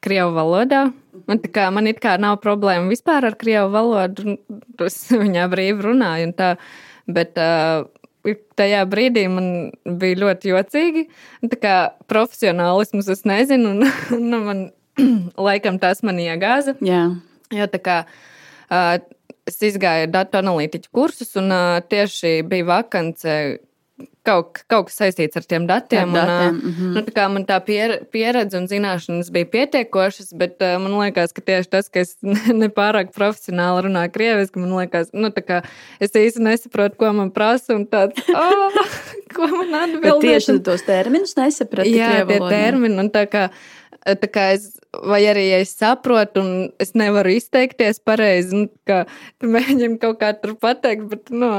Krievu 0.00 0.32
valodā. 0.38 0.86
Man, 1.28 1.44
kā, 1.52 1.68
man 1.74 1.88
it 1.90 2.00
kā 2.00 2.16
nav 2.22 2.38
problēma 2.40 2.88
vispār 2.88 3.28
ar 3.28 3.36
Krievu 3.36 3.68
valodu, 3.76 4.38
es 4.88 5.02
viņā 5.26 5.50
brīvi 5.52 5.90
runāju. 5.90 6.32
Bet 7.06 7.38
uh, 7.38 7.84
tajā 8.58 8.82
brīdī 8.90 9.26
man 9.30 9.50
bija 9.84 10.20
ļoti 10.24 10.52
jocīgi. 10.52 11.04
Tā 11.52 11.58
kā 11.62 11.74
profesionālismus 12.10 13.10
es 13.12 13.24
nezinu, 13.28 13.74
un 13.76 13.84
nu, 14.30 14.40
man 14.46 14.64
laikam 15.48 15.80
tas 15.82 16.02
man 16.06 16.20
iegāza. 16.22 16.76
Jā. 16.84 17.08
Jo 17.54 17.68
tā 17.70 17.80
kā 17.82 17.98
uh, 18.06 18.96
es 19.46 19.60
izgāju 19.62 20.10
datu 20.10 20.40
analītiķu 20.40 20.90
kursus, 20.94 21.36
un 21.38 21.52
uh, 21.54 21.78
tieši 21.86 22.40
bija 22.48 22.66
vakance, 22.72 23.36
kaut, 24.26 24.60
kaut 24.70 24.88
kas 24.88 24.98
saistīts 25.00 25.38
ar 25.38 25.46
tiem 25.48 25.66
datiem. 25.68 26.12
Ar 26.12 26.30
datiem, 26.30 26.56
un, 26.56 26.60
mm 26.60 26.74
-hmm. 26.76 26.94
nu, 26.96 27.14
tā 27.16 27.26
man 27.32 27.46
tā 27.48 27.58
pier, 27.64 27.94
pieredze 28.12 28.58
un 28.58 28.66
zināšanas 28.68 29.30
bija 29.32 29.48
pietiekošas, 29.54 30.32
bet 30.34 30.60
uh, 30.60 30.76
man 30.82 30.98
liekas, 31.00 31.32
ka 31.32 31.40
tieši 31.40 31.70
tas, 31.70 31.88
ka 31.88 32.00
es 32.00 32.16
nepārāk 32.62 33.12
profesionāli 33.16 33.86
runāju 33.86 34.12
krieviski, 34.12 34.58
man 34.58 34.76
liekas, 34.80 35.12
nu, 35.12 35.30
ka 35.30 35.62
es 36.00 36.12
īsti 36.12 36.42
nesaprotu, 36.42 36.96
ko 36.96 37.12
man 37.12 37.30
prasa 37.30 37.74
un 37.74 37.86
tāds, 37.86 38.20
oh, 38.42 38.80
ko 39.34 39.46
man 39.46 39.74
atbild. 39.82 40.20
Tieši 40.20 40.58
tos 40.62 40.82
terminus 40.82 41.36
nesapratu. 41.36 41.90
Jā, 41.90 42.26
tie 42.26 42.40
termini 42.48 42.98
un 42.98 43.10
tā 43.10 43.26
kā. 43.26 43.50
Tā 44.06 44.28
kā 44.30 44.52
es, 44.54 44.76
vai 45.04 45.20
arī 45.28 45.46
ja 45.50 45.60
es 45.64 45.74
saprotu, 45.76 46.42
un 46.42 46.50
es 46.82 46.94
nevaru 46.98 47.34
izteikties 47.36 48.00
pareizi, 48.06 48.62
nu, 48.62 48.68
ka 48.88 49.04
tu 49.40 49.50
mēģini 49.52 49.98
kaut 50.02 50.20
kā 50.22 50.32
tur 50.38 50.54
pateikt, 50.60 51.06
bet, 51.10 51.32
nu, 51.34 51.50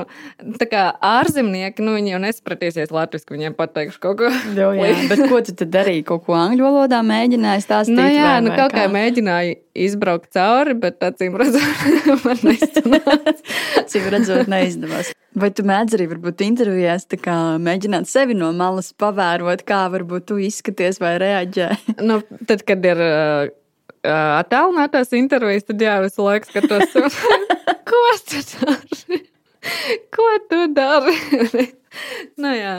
tā 0.60 0.70
kā 0.72 0.86
ārzemnieki, 1.03 1.86
nu, 1.86 1.98
viņi 1.98 2.15
jau 2.15 2.24
nesapratīsies 2.24 2.94
latviešu, 2.96 3.29
viņiem 3.36 3.58
pateikšu 3.58 4.01
kaut 4.03 4.22
ko. 4.24 4.32
Jo, 4.58 4.72
jā, 4.77 4.94
bet 5.12 5.24
ko 5.29 5.41
tu 5.46 5.56
tad 5.58 5.74
darīji? 5.75 6.06
Kaut 6.08 6.25
ko 6.27 6.38
angļu 6.39 6.65
valodā 6.67 7.03
mēģināji 7.06 7.65
stāstīt? 7.65 7.98
Nu, 8.00 8.08
jā, 8.10 8.34
vai, 8.38 8.41
nu, 8.48 8.56
kaut 8.56 8.74
kā, 8.75 8.86
kā 8.86 8.94
mēģināju 8.94 9.58
izbraukt 9.88 10.34
cauri, 10.34 10.75
bet 10.82 11.03
acīm 11.06 11.38
redzot, 11.39 11.94
man 12.25 12.44
neizdevās. 12.48 13.46
acīm 13.84 14.12
redzot, 14.13 14.51
neizdevās. 14.51 15.13
Vai 15.38 15.51
tu 15.53 15.62
mēdz 15.67 15.94
arī 15.94 16.08
varbūt 16.10 16.41
intervijās 16.48 17.03
mēģināt 17.62 18.10
sevi 18.10 18.34
no 18.38 18.50
malas 18.58 18.89
pavērot, 18.98 19.62
kā 19.67 19.84
varbūt 19.94 20.25
tu 20.32 20.39
izskaties 20.41 20.98
vai 21.03 21.17
reaģē? 21.22 21.67
nu, 22.08 22.22
tad, 22.50 22.63
kad 22.65 22.86
ir 22.89 23.01
uh, 23.03 23.26
attēlinātās 24.07 25.13
intervijas, 25.17 25.67
tad 25.67 25.81
jā, 25.84 25.98
visu 26.03 26.25
laiku 26.25 26.51
skatos, 26.51 26.93
ko 27.89 28.03
tu 28.27 28.43
dari? 28.53 29.22
Ko 30.13 30.27
tu 30.51 30.62
dari? 30.75 31.17
nu, 32.42 32.51
jā, 32.56 32.74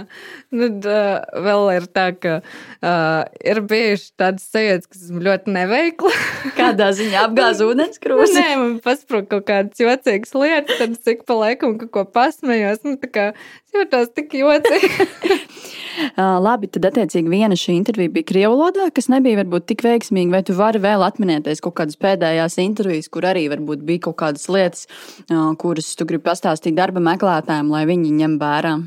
nu, 0.55 0.69
uh, 0.79 1.43
vēl 1.47 1.65
ir 1.77 1.87
tā, 1.95 2.09
ka 2.17 2.39
uh, 2.41 3.23
ir 3.43 3.61
bijuši 3.69 4.11
tādas 4.21 4.49
sajūtas, 4.53 4.89
kas 4.91 5.07
esmu 5.09 5.23
ļoti 5.27 5.55
neveikla. 5.55 6.13
Kādā 6.59 6.91
ziņā 6.97 7.27
apgāz 7.29 7.63
ūdenskrūzi? 7.65 8.39
Nē, 8.39 8.49
man 8.61 8.77
pasprūk 8.85 9.31
kaut 9.33 9.49
kādas 9.51 9.83
jocīgas 9.83 10.35
lietas, 10.39 10.81
tad 10.81 10.99
cik 11.05 11.25
pa 11.29 11.39
laikam 11.43 11.79
kaut 11.81 11.95
ko 11.95 12.05
pasmējos. 12.19 12.85
Nu, 12.87 12.97
tā 13.01 13.11
kā 13.13 13.27
jūtos 13.75 14.13
tik 14.17 14.35
jocīgi. 14.39 15.09
uh, 16.17 16.37
labi, 16.47 16.71
tad 16.73 16.89
attiecīgi 16.91 17.33
viena 17.33 17.59
šī 17.59 17.77
intervija 17.79 18.13
bija 18.15 18.29
krievu 18.33 18.57
valodā, 18.57 18.89
kas 18.95 19.11
nebija 19.13 19.41
varbūt 19.43 19.69
tik 19.73 19.85
veiksmīga. 19.87 20.39
Vai 20.39 20.43
tu 20.47 20.57
vari 20.59 20.83
vēl 20.83 21.05
atminēties 21.07 21.63
kaut 21.65 21.79
kādas 21.81 21.99
pēdējās 22.01 22.59
intervijas, 22.65 23.11
kur 23.13 23.29
arī 23.29 23.47
varbūt 23.53 23.85
bija 23.89 24.09
kaut 24.09 24.21
kādas 24.23 24.49
lietas, 24.53 24.87
uh, 25.29 25.51
kuras 25.61 25.91
tu 25.99 26.09
gribi 26.09 26.27
pastāstīt 26.29 26.79
darba 26.79 27.03
meklētājiem, 27.05 27.75
lai 27.75 27.85
viņi 27.91 28.15
ņem 28.23 28.39
vērā? 28.43 28.79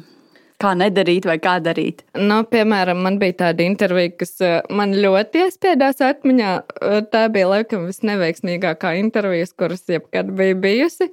Kā 0.62 0.74
nedarīt 0.78 1.26
vai 1.30 1.38
kā 1.42 1.58
darīt? 1.64 2.04
Nu, 2.18 2.42
piemēram, 2.50 3.02
man 3.06 3.18
bija 3.22 3.38
tāda 3.46 3.66
intervija, 3.66 4.14
kas 4.22 4.36
eh, 4.46 4.60
man 4.74 4.94
ļoti 4.98 5.46
iespiedās 5.48 6.02
atmiņā. 6.06 6.52
Eh, 6.62 7.00
tā 7.14 7.26
bija 7.34 7.50
laikam 7.56 7.88
visneveiksmīgākā 7.90 8.94
intervija, 9.02 9.50
kuras 9.58 9.86
jebkad 9.90 10.32
bija 10.38 10.58
bijusi. 10.62 11.10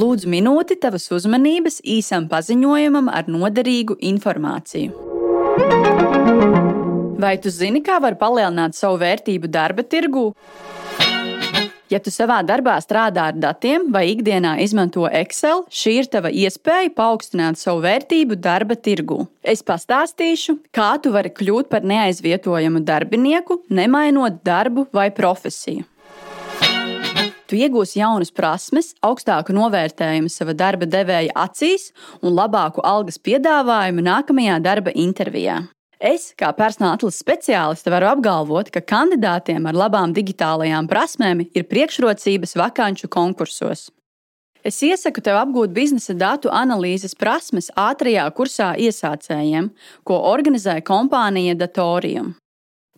Lūdzu, 0.00 0.30
minūti 0.32 0.78
tavas 0.80 1.10
uzmanības 1.12 1.80
īsam 1.84 2.28
paziņojumam 2.30 3.10
ar 3.12 3.28
noderīgu 3.28 3.98
informāciju. 4.12 5.08
Vai 7.20 7.34
tu 7.42 7.52
zini, 7.52 7.82
kā 7.84 7.98
var 8.00 8.16
palielināt 8.16 8.78
savu 8.78 8.96
vērtību 9.02 9.50
darba 9.52 9.84
tirgū? 9.84 10.30
Ja 11.90 11.98
tu 11.98 12.12
savā 12.14 12.36
darbā 12.46 12.76
strādā 12.78 13.24
ar 13.32 13.38
datiem 13.42 13.88
vai 13.90 14.04
ikdienā 14.12 14.52
izmanto 14.62 15.08
Excel, 15.10 15.64
šī 15.74 15.96
ir 15.98 16.08
tava 16.12 16.30
iespēja 16.30 16.92
paaugstināt 16.94 17.58
savu 17.58 17.82
vērtību 17.82 18.38
darba 18.38 18.76
tirgū. 18.78 19.24
Es 19.42 19.64
pastāstīšu, 19.66 20.54
kā 20.70 20.92
tu 21.02 21.10
vari 21.10 21.32
kļūt 21.34 21.70
par 21.72 21.82
neaizvietojamu 21.82 22.84
darbinieku, 22.86 23.64
nemainot 23.74 24.38
darbu 24.46 24.86
vai 24.94 25.08
profesiju. 25.10 25.82
Tu 27.50 27.58
iegūsi 27.58 27.98
jaunas 27.98 28.30
prasmes, 28.30 28.92
augstāku 29.02 29.50
novērtējumu 29.56 30.30
sava 30.30 30.54
darba 30.54 30.86
devēja 30.86 31.34
acīs 31.34 31.88
un 32.22 32.38
labāku 32.38 32.86
algas 32.86 33.18
piedāvājumu 33.18 34.06
nākamajā 34.06 34.62
darba 34.62 34.94
intervijā. 34.94 35.58
Es, 36.00 36.30
kā 36.32 36.48
personāla 36.56 36.96
atlases 36.96 37.20
speciāliste, 37.20 37.90
varu 37.92 38.08
apgalvot, 38.14 38.70
ka 38.72 38.80
kandidātiem 38.80 39.66
ar 39.68 39.76
labām 39.76 40.14
digitālajām 40.16 40.86
prasmēm 40.88 41.42
ir 41.52 41.66
priekšrocības 41.68 42.56
vakanču 42.56 43.10
konkursos. 43.12 43.90
Es 44.64 44.80
iesaku 44.84 45.20
tev 45.24 45.36
apgūt 45.40 45.74
biznesa 45.76 46.16
datu 46.16 46.48
analīzes 46.52 47.12
prasmes 47.16 47.68
ātrajā 47.76 48.24
kursā 48.32 48.70
iesācējiem, 48.80 49.68
ko 50.04 50.16
organizē 50.32 50.78
kompānija 50.84 51.56
Datorium. 51.60 52.32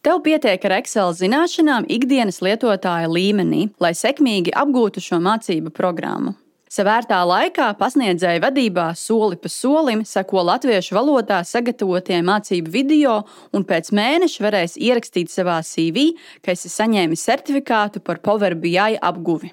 Tev 0.03 0.23
pietiek 0.23 0.63
ar 0.67 0.79
Excel 0.79 1.11
zināšanām 1.15 1.87
ikdienas 1.91 2.39
lietotāja 2.43 3.11
līmenī, 3.11 3.69
lai 3.83 3.95
sekmīgi 3.99 4.55
apgūtu 4.55 5.03
šo 5.03 5.19
mācību 5.23 5.75
programmu. 5.75 6.37
Savērtā 6.73 7.19
laikā 7.29 7.67
pasniedzēja 7.77 8.41
vadībā 8.41 8.87
soli 8.97 9.37
pa 9.37 9.51
solim 9.53 10.07
seko 10.09 10.41
latviešu 10.49 10.95
valodā 10.97 11.43
sagatavotie 11.45 12.23
mācību 12.25 12.71
video, 12.73 13.17
un 13.53 13.67
pēc 13.69 13.91
mēneša 13.93 14.45
varēs 14.47 14.79
ierakstīt 14.81 15.29
savā 15.29 15.59
CV, 15.69 16.15
ka 16.41 16.55
esi 16.55 16.71
saņēmis 16.73 17.25
certifikātu 17.29 18.01
par 18.01 18.23
Power 18.25 18.57
BI 18.57 18.97
apguvi. 18.97 19.51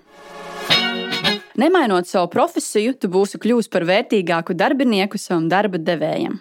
Nemainot 1.60 2.08
savu 2.08 2.30
profesiju, 2.32 2.94
tu 2.96 3.10
būsi 3.12 3.42
kļuvis 3.44 3.68
par 3.74 3.84
vērtīgāku 3.90 4.56
darbinieku 4.56 5.20
savam 5.20 5.50
darba 5.52 5.76
devējam. 5.76 6.38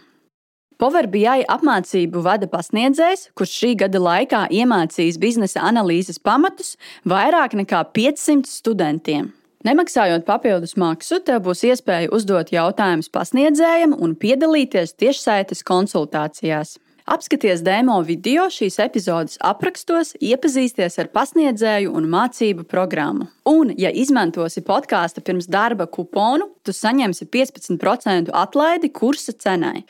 Power 0.78 1.08
BI 1.10 1.42
apmācību 1.56 2.22
vada 2.22 2.46
pasniedzējs, 2.46 3.32
kurš 3.34 3.56
šī 3.64 3.72
gada 3.82 3.98
laikā 3.98 4.44
iemācījis 4.60 5.18
biznesa 5.18 5.66
analīzes 5.66 6.22
pamatus 6.22 6.76
vairāk 7.02 7.58
nekā 7.64 7.82
500 7.98 8.46
studentiem. 8.46 9.32
Nemaksājot 9.66 10.22
papildus 10.22 10.76
maksu, 10.78 11.18
tev 11.26 11.40
būs 11.48 11.64
iespēja 11.66 12.12
uzdot 12.14 12.52
jautājumus 12.54 13.08
pasniedzējam 13.10 13.96
un 13.98 14.14
piedalīties 14.14 14.94
tiešsaites 14.94 15.64
konsultācijās. 15.66 16.76
Apskaties 17.08 17.64
demo 17.66 17.96
video 18.06 18.44
šīs 18.52 18.76
epizodes 18.84 19.38
aprakstos, 19.42 20.12
iepazīsties 20.22 21.00
ar 21.02 21.08
pasniedzēju 21.10 21.90
un 21.90 22.06
mācību 22.12 22.68
programmu. 22.70 23.26
Un, 23.48 23.72
ja 23.74 23.90
izmantosi 23.90 24.62
podkāstu 24.62 25.24
pirms 25.26 25.48
darba 25.50 25.88
kuponu, 25.90 26.52
tu 26.62 26.70
saņemsi 26.76 27.26
15% 27.32 28.30
atlaidi 28.30 28.92
kursa 28.94 29.34
cenai. 29.34 29.86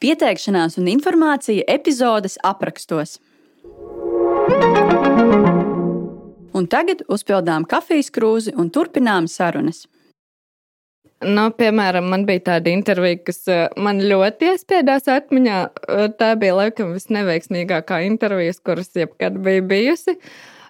Pieteikšanās 0.00 0.78
un 0.80 0.88
informācija 0.94 1.66
epizodes 1.68 2.38
aprakstos. 2.40 3.18
Un 6.60 6.68
tagad 6.68 7.00
uzpildām 7.08 7.64
kafijas 7.68 8.10
krūzi 8.12 8.52
un 8.58 8.68
turpinām 8.74 9.30
sarunas. 9.32 9.86
Nu, 11.20 11.46
piemēram, 11.52 12.06
man 12.12 12.22
bija 12.28 12.40
tāda 12.54 12.72
intervija, 12.72 13.18
kas 13.28 13.42
eh, 13.52 13.66
man 13.80 14.00
ļoti 14.00 14.54
iespiedās 14.54 15.08
atmiņā. 15.12 15.58
Eh, 15.68 16.06
tā 16.20 16.30
bija 16.40 16.56
laikam 16.56 16.94
visneveiksmīgākā 16.96 18.02
intervija, 18.06 18.56
kuras 18.64 18.88
jebkad 18.96 19.36
bija 19.44 19.64
bijusi. 19.72 20.16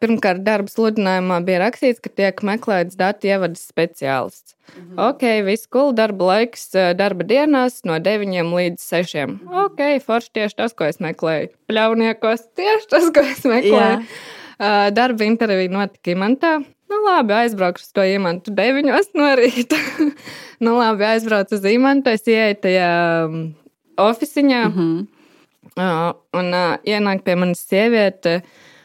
Pirmkārt, 0.02 0.42
darba 0.46 0.70
sludinājumā 0.72 1.38
bija 1.46 1.60
rakstīts, 1.66 2.00
ka 2.02 2.10
tiek 2.10 2.42
meklēts 2.46 2.98
datu 2.98 3.30
ievadas 3.30 3.62
speciālists. 3.70 4.56
Mhm. 4.74 4.98
Ok, 5.06 5.24
viss 5.46 5.70
cool, 5.70 5.94
darba 5.94 6.32
laiks, 6.32 6.66
eh, 6.74 6.92
darba 6.98 7.26
dienās 7.26 7.82
no 7.86 7.98
9 8.02 8.50
līdz 8.54 8.82
6. 8.82 9.38
Ok, 9.66 9.86
forši 10.02 10.34
tieši 10.38 10.62
tas, 10.62 10.74
ko 10.74 10.90
es 10.90 10.98
meklēju. 10.98 11.50
Pļauniekos 11.70 12.46
tieši 12.58 12.90
tas, 12.90 13.10
ko 13.14 13.26
es 13.26 13.46
meklēju. 13.46 14.02
Jā. 14.02 14.38
Darba 14.92 15.24
intervija 15.24 15.72
notika 15.72 16.12
imantā. 16.12 16.58
Nu, 16.90 16.98
labi, 17.06 17.32
aizbraukšu 17.32 17.86
uz 17.86 17.92
to 17.94 18.04
imantu 18.04 18.50
9 18.50 18.90
no 19.14 19.28
rīta. 19.38 19.78
nu, 20.64 20.74
labi, 20.76 21.06
aizbraucu 21.06 21.54
uz 21.54 21.68
imantu, 21.70 22.10
es 22.10 22.26
ieeju 22.26 22.56
tajā 22.64 22.90
oficiņā. 24.04 24.64
Mm 24.68 24.74
-hmm. 24.74 25.06
uh, 25.76 26.40
un 26.40 26.50
uh, 26.54 26.74
ienāk 26.84 27.22
pie 27.22 27.36
manis 27.36 27.62
sieviete. 27.68 28.40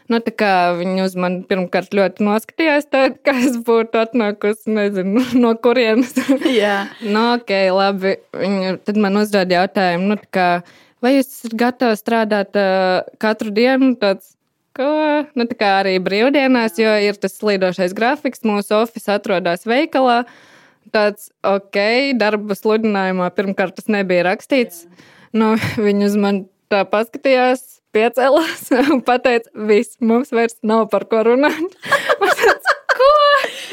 Nu, 0.08 0.20
viņa 0.22 1.06
uz 1.06 1.16
mani 1.16 1.42
pirmkārt 1.50 1.96
ļoti 1.98 2.24
noskatījās, 2.24 2.86
tā, 2.94 3.10
kā 3.26 3.34
es 3.48 3.58
būtu 3.58 3.98
atnākusi 4.04 4.70
nezinu, 4.70 5.26
no 5.44 5.56
kurienes. 5.56 6.14
Jā, 6.46 6.88
nu, 7.02 7.34
ok, 7.34 7.52
labi. 7.74 8.18
Viņa 8.38 8.78
tad 8.86 8.98
man 8.98 9.18
uzdod 9.18 9.50
jautājumu, 9.50 10.14
nu, 10.14 10.18
kā, 10.30 10.62
vai 11.02 11.18
jūs 11.18 11.28
esat 11.28 11.58
gatavi 11.58 11.98
strādāt 11.98 12.54
uh, 12.54 13.02
katru 13.18 13.50
dienu? 13.50 13.96
Tāds, 13.98 14.36
Ko? 14.76 14.90
Nu, 15.40 15.46
tā 15.48 15.56
kā 15.56 15.70
arī 15.82 15.96
brīvdienās, 16.04 16.76
jo 16.82 16.92
ir 17.00 17.16
tas 17.22 17.38
slīdošais 17.40 17.96
grafiks, 17.96 18.44
mūsu 18.48 18.76
oficiāls 18.82 19.22
atrodas 19.22 19.64
veikalā. 19.70 20.24
Tāds, 20.96 21.30
ok, 21.48 21.80
darba 22.20 22.58
sludinājumā 22.58 23.30
pirmkārt 23.36 23.78
tas 23.80 23.88
nebija 23.92 24.28
rakstīts. 24.28 24.84
Nu, 25.36 25.56
viņi 25.86 26.10
uz 26.10 26.20
mani 26.20 26.46
tā 26.72 26.84
paskatījās, 26.92 27.64
piecēlās 27.96 28.68
un 28.92 29.04
pateica, 29.08 29.52
viss, 29.72 30.00
mums 30.04 30.36
vairs 30.36 30.60
nav 30.64 30.90
par 30.92 31.08
ko 31.12 31.24
runāt. 31.30 31.80
ko? 32.96 33.10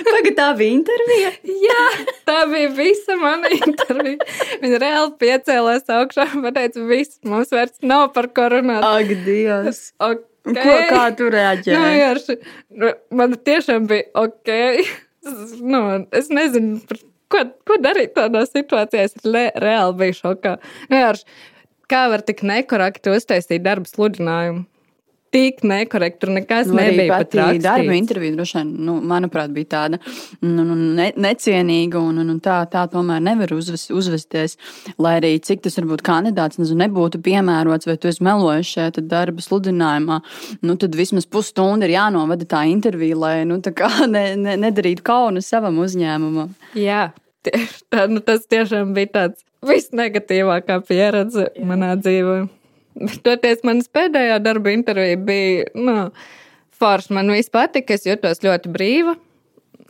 Tagad 0.07 0.37
tā 0.39 0.49
bija 0.59 0.77
intervija. 0.79 1.31
Jā, 1.67 1.85
tā 2.29 2.41
bija 2.51 2.73
visa 2.77 3.17
mana 3.21 3.51
intervija. 3.55 4.19
Viņa 4.63 4.83
reāli 4.83 5.15
piecēlās 5.23 5.89
augšā 5.99 6.29
un 6.39 6.51
teica, 6.55 6.85
viss, 6.91 7.21
mums 7.27 7.55
vairs 7.55 7.79
nav 7.83 8.11
par 8.17 8.31
ko 8.35 8.51
runāt. 8.57 8.87
Ak, 8.87 9.17
Dievs! 9.27 9.89
Okay. 10.43 10.59
Ko, 10.59 10.75
kā 10.91 11.03
tu 11.15 11.29
reaģēji? 11.31 11.79
Nu, 11.79 11.87
vienkārši, 11.87 12.37
nu, 12.83 12.91
man 13.15 13.39
tiešām 13.47 13.87
bija 13.91 14.09
ok. 14.25 14.53
Nu, 15.63 15.81
es 16.19 16.33
nezinu, 16.35 16.81
ko, 17.31 17.45
ko 17.69 17.77
darīt 17.79 18.17
tādā 18.17 18.43
situācijā. 18.49 19.05
Es 19.07 19.15
le, 19.23 19.45
reāli 19.63 19.95
biju 20.01 20.19
šokā. 20.19 20.57
Vienkārši, 20.91 21.39
kā 21.93 22.01
var 22.11 22.25
tik 22.27 22.43
nekorekti 22.49 23.15
uztaisīt 23.15 23.63
darba 23.63 23.87
sludinājumu? 23.87 24.67
Tik 25.33 25.63
nekorekti. 25.67 26.21
Tur 26.23 26.33
nekas 26.37 26.69
nu, 26.71 26.77
nebija 26.79 27.17
pat 27.17 27.37
rakstīts. 27.39 27.65
Darba 27.65 27.97
intervija 27.97 28.37
droši 28.37 28.59
vien, 28.59 28.73
nu, 28.87 28.97
manuprāt, 29.13 29.53
bija 29.55 29.71
tāda 29.77 30.01
nu, 30.45 30.65
nu, 30.67 30.77
ne, 30.99 31.09
necienīga 31.25 32.01
un, 32.01 32.21
un, 32.23 32.35
un 32.35 32.41
tā, 32.45 32.59
tā 32.73 32.85
tomēr 32.93 33.23
nevar 33.25 33.55
uzves, 33.57 33.89
uzvesties. 33.95 34.59
Lai 35.03 35.17
arī 35.21 35.33
cik 35.43 35.65
tas 35.65 35.79
varbūt 35.81 36.05
kandidāts 36.07 36.61
nezinu, 36.61 36.85
nebūtu 36.85 37.23
piemērots 37.25 37.89
vai 37.89 37.97
tu 38.01 38.11
esi 38.13 38.25
melojis 38.27 38.75
šajā 38.75 39.07
darba 39.09 39.45
sludinājumā, 39.45 40.21
nu, 40.63 40.77
tad 40.81 40.97
vismaz 40.99 41.27
pusstundu 41.31 41.89
ir 41.89 41.97
jānovada 41.97 42.47
tā 42.49 42.65
intervija, 42.71 43.19
lai 43.19 43.35
nu, 43.49 43.61
ne, 44.15 44.27
ne, 44.37 44.59
nedarītu 44.67 45.05
kaunu 45.07 45.43
savam 45.45 45.81
uzņēmumam. 45.83 46.53
Jā, 46.79 47.09
tā, 47.45 48.07
nu, 48.11 48.23
tas 48.25 48.45
tiešām 48.51 48.93
bija 48.97 49.15
tāds 49.17 49.43
visnegatīvākā 49.67 50.81
pieredze 50.87 51.47
Jā. 51.49 51.67
manā 51.69 51.95
dzīvēm. 52.01 52.51
Toties 53.25 53.63
manas 53.67 53.89
pēdējā 53.93 54.39
darba 54.45 54.73
intervija 54.75 55.19
bija 55.19 55.69
nu, 55.75 55.97
forša. 56.79 57.15
Man 57.17 57.33
viss 57.33 57.53
patika, 57.53 57.97
es 57.97 58.07
jutos 58.09 58.43
ļoti 58.45 58.73
brīva. 58.73 59.17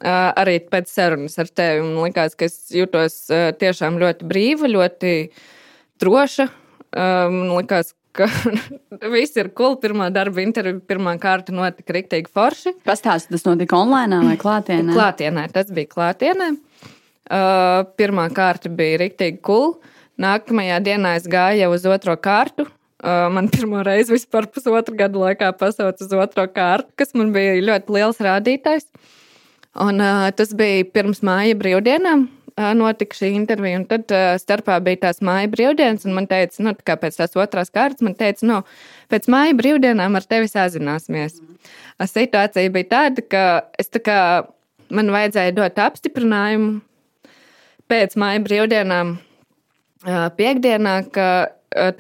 Arī 0.03 0.57
pēc 0.67 0.91
sarunas 0.91 1.39
ar 1.39 1.51
tevi 1.51 1.83
man 1.85 2.09
likās, 2.09 2.35
ka 2.39 2.49
es 2.49 2.57
jutos 2.75 3.25
tiešām 3.31 4.01
ļoti 4.03 4.27
brīva, 4.27 4.71
ļoti 4.71 5.13
droša. 6.03 6.49
Man 6.95 7.53
likās, 7.55 7.93
ka 8.17 8.29
viss 9.15 9.39
ir 9.41 9.53
cool. 9.59 9.79
Pirmā 9.83 10.11
darba 10.15 10.43
intervija, 10.45 10.81
pirmā 10.89 11.15
kārta 11.23 11.55
notika 11.55 11.97
rīktīgi 11.97 12.31
forši. 12.33 12.77
Pastāstiet, 12.87 13.37
tas 13.37 13.47
notika 13.49 13.79
online 13.79 14.23
vai 14.27 14.37
klātienē? 14.41 14.95
Klātienē, 14.97 15.49
tas 15.55 15.73
bija 15.75 15.91
klātienē. 15.95 16.53
Pirmā 17.99 18.29
kārta 18.35 18.71
bija 18.73 19.01
rīktīgi 19.05 19.43
cool. 19.47 19.77
Nākamajā 20.23 20.79
dienā 20.85 21.17
es 21.19 21.27
gāju 21.31 21.73
uz 21.73 21.87
otro 21.89 22.19
kārtu. 22.21 22.69
Man 23.03 23.49
pirmo 23.51 23.81
reizi 23.83 24.15
vispār 24.15 24.47
pusotru 24.47 24.95
gadu 24.99 25.25
laikā 25.25 25.49
pasauca 25.59 26.05
uz 26.05 26.13
otro 26.15 26.45
kārtu, 26.47 26.93
kas 27.01 27.17
man 27.19 27.33
bija 27.35 27.57
ļoti 27.59 27.97
liels 27.97 28.21
rādītājs. 28.23 28.87
Un, 29.83 29.99
uh, 29.99 30.29
tas 30.37 30.53
bija 30.55 30.85
pirms 30.95 31.23
māja 31.27 31.57
brīvdienām. 31.59 32.29
Notika 32.77 33.17
šī 33.17 33.31
intervija, 33.33 33.79
un 33.81 33.87
tad 33.89 34.13
uh, 34.13 34.35
starpā 34.39 34.77
bija 34.85 35.07
tās 35.07 35.23
māja 35.25 35.49
brīvdienas, 35.51 36.05
un 36.05 36.13
man 36.19 36.29
teica, 36.29 36.61
nu, 36.63 36.75
tā 36.77 36.99
pēc 37.01 37.17
tās 37.17 37.33
otrās 37.41 37.73
kārtas, 37.73 38.05
man 38.05 38.15
teica, 38.19 38.45
nu, 38.47 38.59
pēc 39.11 39.27
māja 39.33 39.57
brīvdienām 39.57 40.19
ar 40.21 40.27
tevi 40.29 40.51
sazināsimies. 40.53 41.41
Mm. 41.41 41.73
Situācija 42.13 42.75
bija 42.75 42.91
tāda, 42.91 43.25
ka 43.25 43.45
es 43.81 43.89
tā 43.89 44.03
kā 44.05 44.19
man 44.93 45.11
vajadzēja 45.15 45.57
dot 45.57 45.81
apstiprinājumu 45.81 46.83
pēc 47.91 48.17
māja 48.21 48.45
brīvdienām 48.45 49.17
piekdienā, 50.05 51.01
ka 51.15 51.29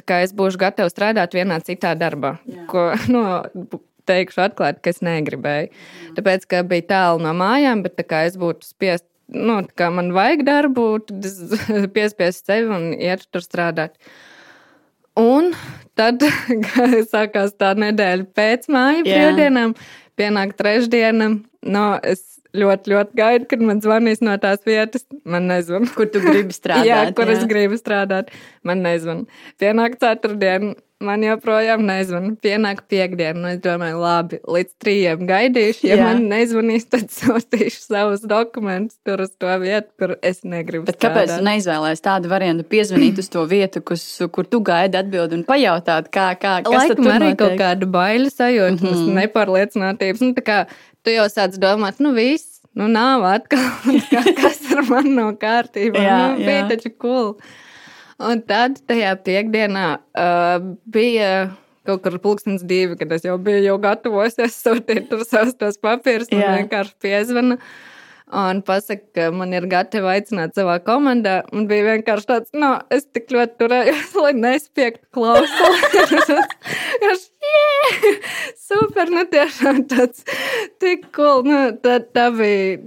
ka 0.07 0.21
es 0.25 0.35
būšu 0.37 0.61
gatava 0.61 0.93
strādāt 0.93 1.37
vienā 1.37 1.59
citā 1.65 1.95
darbā. 1.99 2.37
Jā. 2.49 2.67
Ko, 2.71 2.91
nu, 3.13 3.23
teikšu 4.09 4.45
atklāti, 4.49 4.83
ka 4.83 4.93
es 4.93 5.01
negribēju. 5.05 5.71
Mm. 5.71 6.17
Tāpēc, 6.19 6.49
ka 6.51 6.65
bija 6.69 6.89
tālu 6.91 7.23
no 7.27 7.33
mājām, 7.39 7.85
bet 7.87 8.03
es 8.23 8.37
būtu 8.41 8.67
spiests, 8.67 9.09
nu, 9.33 9.63
kā 9.79 9.89
man 9.95 10.13
vajag 10.17 10.45
darbu, 10.49 10.87
tad 11.09 11.29
es 11.29 11.39
piespiestu 11.97 12.53
sevi 12.53 12.75
un 12.75 12.91
iet 12.99 13.25
tur 13.31 13.45
strādāt. 13.45 13.97
Un 15.19 15.53
tad 15.99 16.25
sākās 17.13 17.57
tā 17.61 17.75
nedēļa 17.79 18.29
pēc 18.37 18.69
māju 18.73 19.07
brīvdienām, 19.07 19.75
pienāk 20.19 20.57
trešdiena. 20.59 21.35
No, 21.63 21.87
es 22.03 22.42
ļoti, 22.57 22.93
ļoti 22.93 23.19
gaidu, 23.19 23.49
kad 23.51 23.65
man 23.65 23.83
zvanīs 23.85 24.23
no 24.25 24.37
tās 24.43 24.63
vietas. 24.69 25.07
Man 25.29 25.49
nezvan. 25.51 25.89
Kur 25.97 26.11
tu 26.13 26.23
gribi 26.25 26.55
strādāt? 26.61 26.89
jā, 26.89 27.03
kur 27.17 27.31
jā. 27.31 27.39
es 27.39 27.47
gribu 27.51 27.79
strādāt. 27.81 28.33
Man 28.67 28.85
nezvan. 28.87 29.27
Pienāk 29.63 29.99
ceturtdiena. 30.03 30.75
Man 31.03 31.25
joprojām 31.27 31.83
nezvan. 31.87 32.37
Pienāk 32.43 32.85
piekdiena. 32.91 33.35
Nu, 33.41 33.49
es 33.51 33.61
domāju, 33.63 33.99
labi, 34.03 34.39
līdz 34.47 34.75
trījiem 34.83 35.25
gaidīšu. 35.29 35.87
Ja 35.89 35.97
jā. 35.99 36.07
man 36.07 36.29
nezvanīs, 36.31 36.87
tad 36.93 37.11
sūtīšu 37.19 37.81
savus 37.83 38.23
dokumentus 38.29 39.01
tur 39.07 39.25
uz 39.25 39.33
to 39.41 39.51
vietu, 39.63 39.91
kur 39.99 40.15
es 40.23 40.43
negribu. 40.47 40.87
Bet 40.87 40.99
strādāt. 40.99 41.17
kāpēc 41.17 41.35
tu 41.35 41.47
neizvēlējies 41.49 42.05
tādu 42.05 42.31
variantu, 42.33 42.69
piezvanīt 42.71 43.19
uz 43.23 43.31
to 43.33 43.43
vietu, 43.51 43.83
kus, 43.93 44.05
kur 44.35 44.49
tu 44.49 44.63
gaidi 44.65 45.01
atbildi 45.01 45.41
un 45.41 45.45
pajautāt, 45.49 46.13
kā, 46.15 46.31
kā 46.39 46.61
kas 46.67 46.79
Laikam 46.79 47.11
arī 47.11 47.33
notiek? 47.33 47.41
kaut 47.43 47.59
kāda 47.61 47.91
bailes 47.99 48.39
sajūta, 48.39 48.79
mm 48.79 48.95
-hmm. 48.95 49.21
nepārliecinātības. 49.21 50.25
Nu, 50.29 50.47
kā, 50.47 50.65
tu 51.03 51.15
jau 51.15 51.27
sāc 51.33 51.59
domāt, 51.61 51.99
nu 52.03 52.15
viss, 52.15 52.63
nu 52.79 52.89
nav 52.89 53.27
atkal, 53.29 53.69
kas 54.41 54.63
ar 54.73 54.87
mani 54.89 55.17
nav 55.19 55.35
kārtībā. 55.43 55.99
jā, 55.99 56.23
nu, 56.33 56.47
bija 56.47 56.63
jā. 56.63 56.69
taču 56.75 56.95
cool. 57.03 57.37
Un 58.23 58.43
tad 58.47 58.79
tajā 58.87 59.17
piekdienā 59.27 59.87
uh, 59.99 60.73
bija 60.95 61.33
kaut 61.87 62.05
kur 62.05 62.19
pulkstenis 62.23 62.63
divi, 62.67 62.97
kad 62.99 63.11
es 63.17 63.25
jau 63.27 63.39
biju 63.43 63.65
jau 63.65 63.79
gatavosies 63.83 64.61
sūtīt 64.63 65.09
tur 65.11 65.25
savus 65.27 65.57
tos 65.59 65.81
papīrus 65.83 66.31
un 66.31 66.45
vienkārši 66.45 66.95
piezvanu. 67.03 67.59
Un 68.33 68.63
pasaka, 68.65 69.03
ka 69.13 69.25
man 69.35 69.51
ir 69.53 69.67
gatava 69.69 70.15
aicināt 70.15 70.55
savā 70.57 70.79
komandā. 70.87 71.43
Un 71.53 71.67
bija 71.69 71.91
vienkārši 71.91 72.29
tāds, 72.31 72.55
no, 72.57 72.71
es 72.95 73.05
tik 73.13 73.29
ļoti 73.35 73.59
turējos, 73.61 74.15
lai 74.25 74.33
nespiegtu 74.39 75.05
klausuli. 75.13 75.83
Viņš, 77.03 77.27
yeah! 77.51 78.33
super, 78.57 79.13
nu 79.13 79.27
tiešām 79.29 79.83
tāds, 79.91 80.25
tik 80.81 81.11
cool. 81.17 81.45
Nu, 81.45 81.61
tā, 81.85 81.99
tā 82.15 82.31
bija 82.39 82.79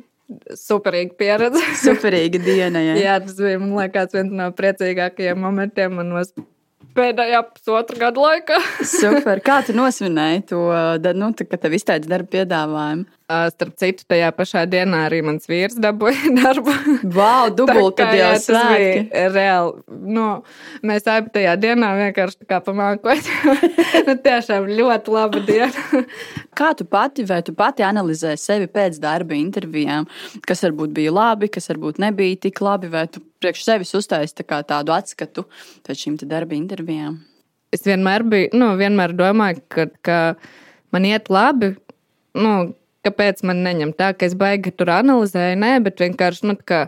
superīga 0.57 1.15
pieredze. 1.19 1.61
Superīga 1.85 2.41
diena, 2.41 2.81
jā. 2.83 2.97
jā, 3.01 3.15
tas 3.23 3.39
bija, 3.39 3.61
liekas, 3.61 4.13
viens 4.15 4.35
no 4.35 4.49
priecīgākajiem 4.57 5.41
momentiem 5.41 5.97
manos 5.99 6.33
pēdējā 6.95 7.41
pusotra 7.51 7.99
gada 8.05 8.23
laikā. 8.23 8.59
Super. 8.87 9.41
Kā 9.47 9.59
tu 9.67 9.75
nosvinēji 9.75 10.45
to, 10.51 10.61
nu, 11.17 11.31
kad 11.41 11.59
tev 11.65 11.75
izteica 11.77 12.11
darba 12.11 12.31
piedāvājumu? 12.37 13.07
Starp 13.25 13.73
citu, 13.81 14.03
tajā 14.05 14.27
pašā 14.37 14.61
dienā 14.69 14.99
arī 15.07 15.23
mans 15.25 15.47
vīrs 15.49 15.79
dabūja 15.81 16.29
darbu. 16.43 16.75
Wow, 17.09 17.47
dubult, 17.57 17.95
tad 17.97 18.13
jau 18.13 18.27
svētki. 18.37 19.07
Reāli, 19.33 19.81
nu, 20.13 20.25
mēs 20.85 21.09
abi 21.09 21.33
tajā 21.33 21.55
dienā 21.57 21.89
vienkārši 22.03 22.43
tā 22.43 22.49
kā 22.51 22.59
pamākot. 22.67 23.31
nu, 24.07 24.15
tiešām 24.27 24.69
ļoti 24.69 25.15
laba 25.15 25.41
diena. 25.47 26.03
kā 26.59 26.69
tu 26.77 26.85
pati, 26.85 27.25
vai 27.25 27.41
tu 27.47 27.57
pati 27.57 27.87
analizē 27.87 28.35
sevi 28.37 28.69
pēc 28.69 29.01
darba 29.01 29.33
intervijām? 29.39 30.05
Kas 30.45 30.61
varbūt 30.67 30.93
bija 30.93 31.17
labi, 31.17 31.49
kas 31.49 31.73
varbūt 31.73 32.03
nebija 32.05 32.43
tik 32.45 32.61
labi, 32.61 32.93
vai 32.93 33.07
tu 33.09 33.25
priekš 33.41 33.65
sevis 33.65 33.97
uztaisi 33.97 34.37
tā 34.37 34.61
tādu 34.61 34.93
atskatu 34.93 35.47
pēc 35.81 36.05
šīm 36.05 36.21
darba 36.29 36.53
intervijām? 36.61 37.23
Es 37.73 37.81
vienmēr 37.89 38.21
biju, 38.21 38.53
nu, 38.53 38.75
vienmēr 38.77 39.17
domāju, 39.17 39.65
ka, 39.65 39.89
ka 40.05 40.23
man 40.93 41.09
iet 41.09 41.33
labi. 41.33 41.73
Nu, 42.37 42.75
kāpēc 43.05 43.43
man 43.47 43.63
neņem 43.65 43.93
tā, 43.97 44.11
ka 44.17 44.27
es 44.27 44.35
baigi 44.37 44.73
tur 44.75 44.91
analizēju, 44.95 45.59
nē, 45.61 45.73
bet 45.85 46.01
vienkārši, 46.03 46.47
nu, 46.49 46.57
kā, 46.57 46.85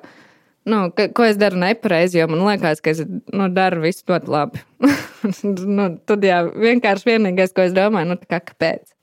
nu, 0.70 0.88
ka, 0.98 1.10
ko 1.16 1.28
es 1.30 1.40
daru 1.40 1.60
nepareizi, 1.62 2.22
jo 2.22 2.30
man 2.32 2.46
liekas, 2.48 2.84
ka 2.84 2.94
es 2.96 3.04
nu, 3.08 3.50
daru 3.54 3.86
visu 3.86 4.06
ļoti 4.10 4.34
labi. 4.34 4.64
nu, 5.80 5.90
tad 6.10 6.26
jā, 6.26 6.42
vienkārši 6.68 7.14
vienīgais, 7.14 7.54
ko 7.56 7.68
es 7.68 7.76
domāju, 7.78 8.14
nu, 8.14 8.20
kā, 8.26 8.42
kāpēc? 8.52 8.96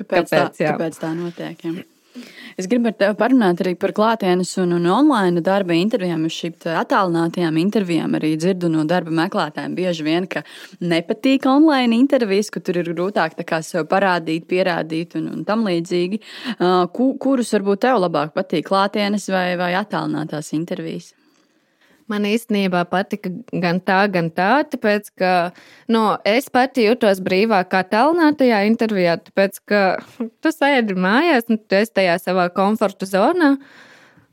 Kāpēc, 0.00 0.28
kāpēc, 0.30 0.30
tā, 0.32 0.44
jā. 0.64 0.74
kāpēc 0.74 1.00
tā 1.00 1.14
notiek? 1.16 1.64
Jā. 1.66 1.88
Es 2.58 2.66
gribu 2.68 2.90
ar 2.90 2.96
tevi 2.98 3.16
parunāt 3.18 3.60
arī 3.62 3.76
par 3.78 3.92
klātienes 3.96 4.50
un, 4.60 4.74
un 4.76 4.88
online 4.90 5.42
darba 5.46 5.76
intervijām. 5.76 6.26
Es 6.28 6.38
šīm 6.40 6.56
attālinātajām 6.80 7.60
intervijām 7.62 8.16
arī 8.18 8.32
dzirdu 8.40 8.70
no 8.72 8.84
darba 8.88 9.14
meklētājiem 9.22 9.76
bieži 9.78 10.06
vien, 10.06 10.26
ka 10.30 10.42
nepatīk 10.80 11.46
online 11.50 11.96
intervijas, 11.96 12.50
ka 12.50 12.62
tur 12.64 12.82
ir 12.82 12.90
grūtāk 12.92 13.38
sev 13.62 13.86
parādīt, 13.90 14.48
pierādīt 14.50 15.16
un, 15.20 15.30
un 15.36 15.46
tam 15.46 15.64
līdzīgi. 15.68 16.20
Kurus 16.96 17.54
varbūt 17.56 17.86
tev 17.86 18.02
labāk 18.02 18.34
patīk 18.34 18.68
klātienes 18.68 19.30
vai, 19.30 19.54
vai 19.60 19.72
attālinātās 19.78 20.52
intervijas? 20.56 21.14
Man 22.10 22.26
īstenībā 22.26 22.82
patika 22.90 23.30
gan 23.62 23.78
tā, 23.86 24.00
gan 24.10 24.32
tā, 24.34 24.64
tāpēc, 24.66 25.12
ka 25.20 25.34
nu, 25.92 26.02
es 26.26 26.48
pati 26.50 26.88
jutos 26.88 27.20
brīvāk 27.22 27.68
kā 27.70 27.84
tālinātajā 27.86 28.64
intervijā, 28.66 29.14
tāpēc, 29.28 29.60
ka 29.70 29.82
tu 30.42 30.52
sēdi 30.54 30.98
mājās, 30.98 31.46
un 31.52 31.60
tu 31.62 31.78
esi 31.78 31.94
tajā 32.00 32.18
savā 32.22 32.48
komforta 32.54 33.06
zonā. 33.06 33.54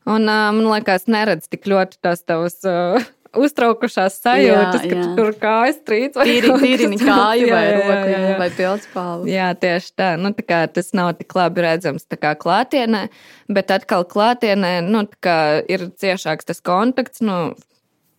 Un 0.08 0.24
uh, 0.24 0.48
man 0.56 0.64
liekas, 0.64 1.06
neredz 1.12 1.50
tik 1.52 1.68
ļoti 1.68 2.00
tās 2.02 2.24
tavas. 2.24 2.62
Uh, 2.64 3.04
uztraukušās 3.36 4.20
sajūtas, 4.22 4.84
jā, 4.86 4.92
jā. 4.92 5.04
ka 5.04 5.16
tur 5.18 5.32
kājas 5.42 5.80
trīc 5.88 6.18
vai 6.18 6.28
tīri, 6.30 6.52
tīri 6.62 6.90
kāju 7.02 7.50
vai 7.52 7.64
roku 7.76 8.12
jā, 8.12 8.20
jā. 8.24 8.36
vai 8.42 8.50
pildspālu. 8.58 9.30
Jā, 9.32 9.50
tieši 9.60 9.94
tā. 10.00 10.10
Nu, 10.22 10.32
tā 10.38 10.46
kā 10.48 10.62
tas 10.72 10.94
nav 10.98 11.14
tik 11.20 11.36
labi 11.38 11.66
redzams 11.66 12.08
tā 12.10 12.20
kā 12.22 12.34
klātienē, 12.40 13.08
bet 13.52 13.74
atkal 13.76 14.08
klātienē, 14.10 14.74
nu, 14.88 15.06
tā 15.12 15.22
kā 15.28 15.40
ir 15.68 15.90
ciešāks 16.00 16.50
tas 16.52 16.64
kontakts, 16.66 17.24
nu, 17.26 17.40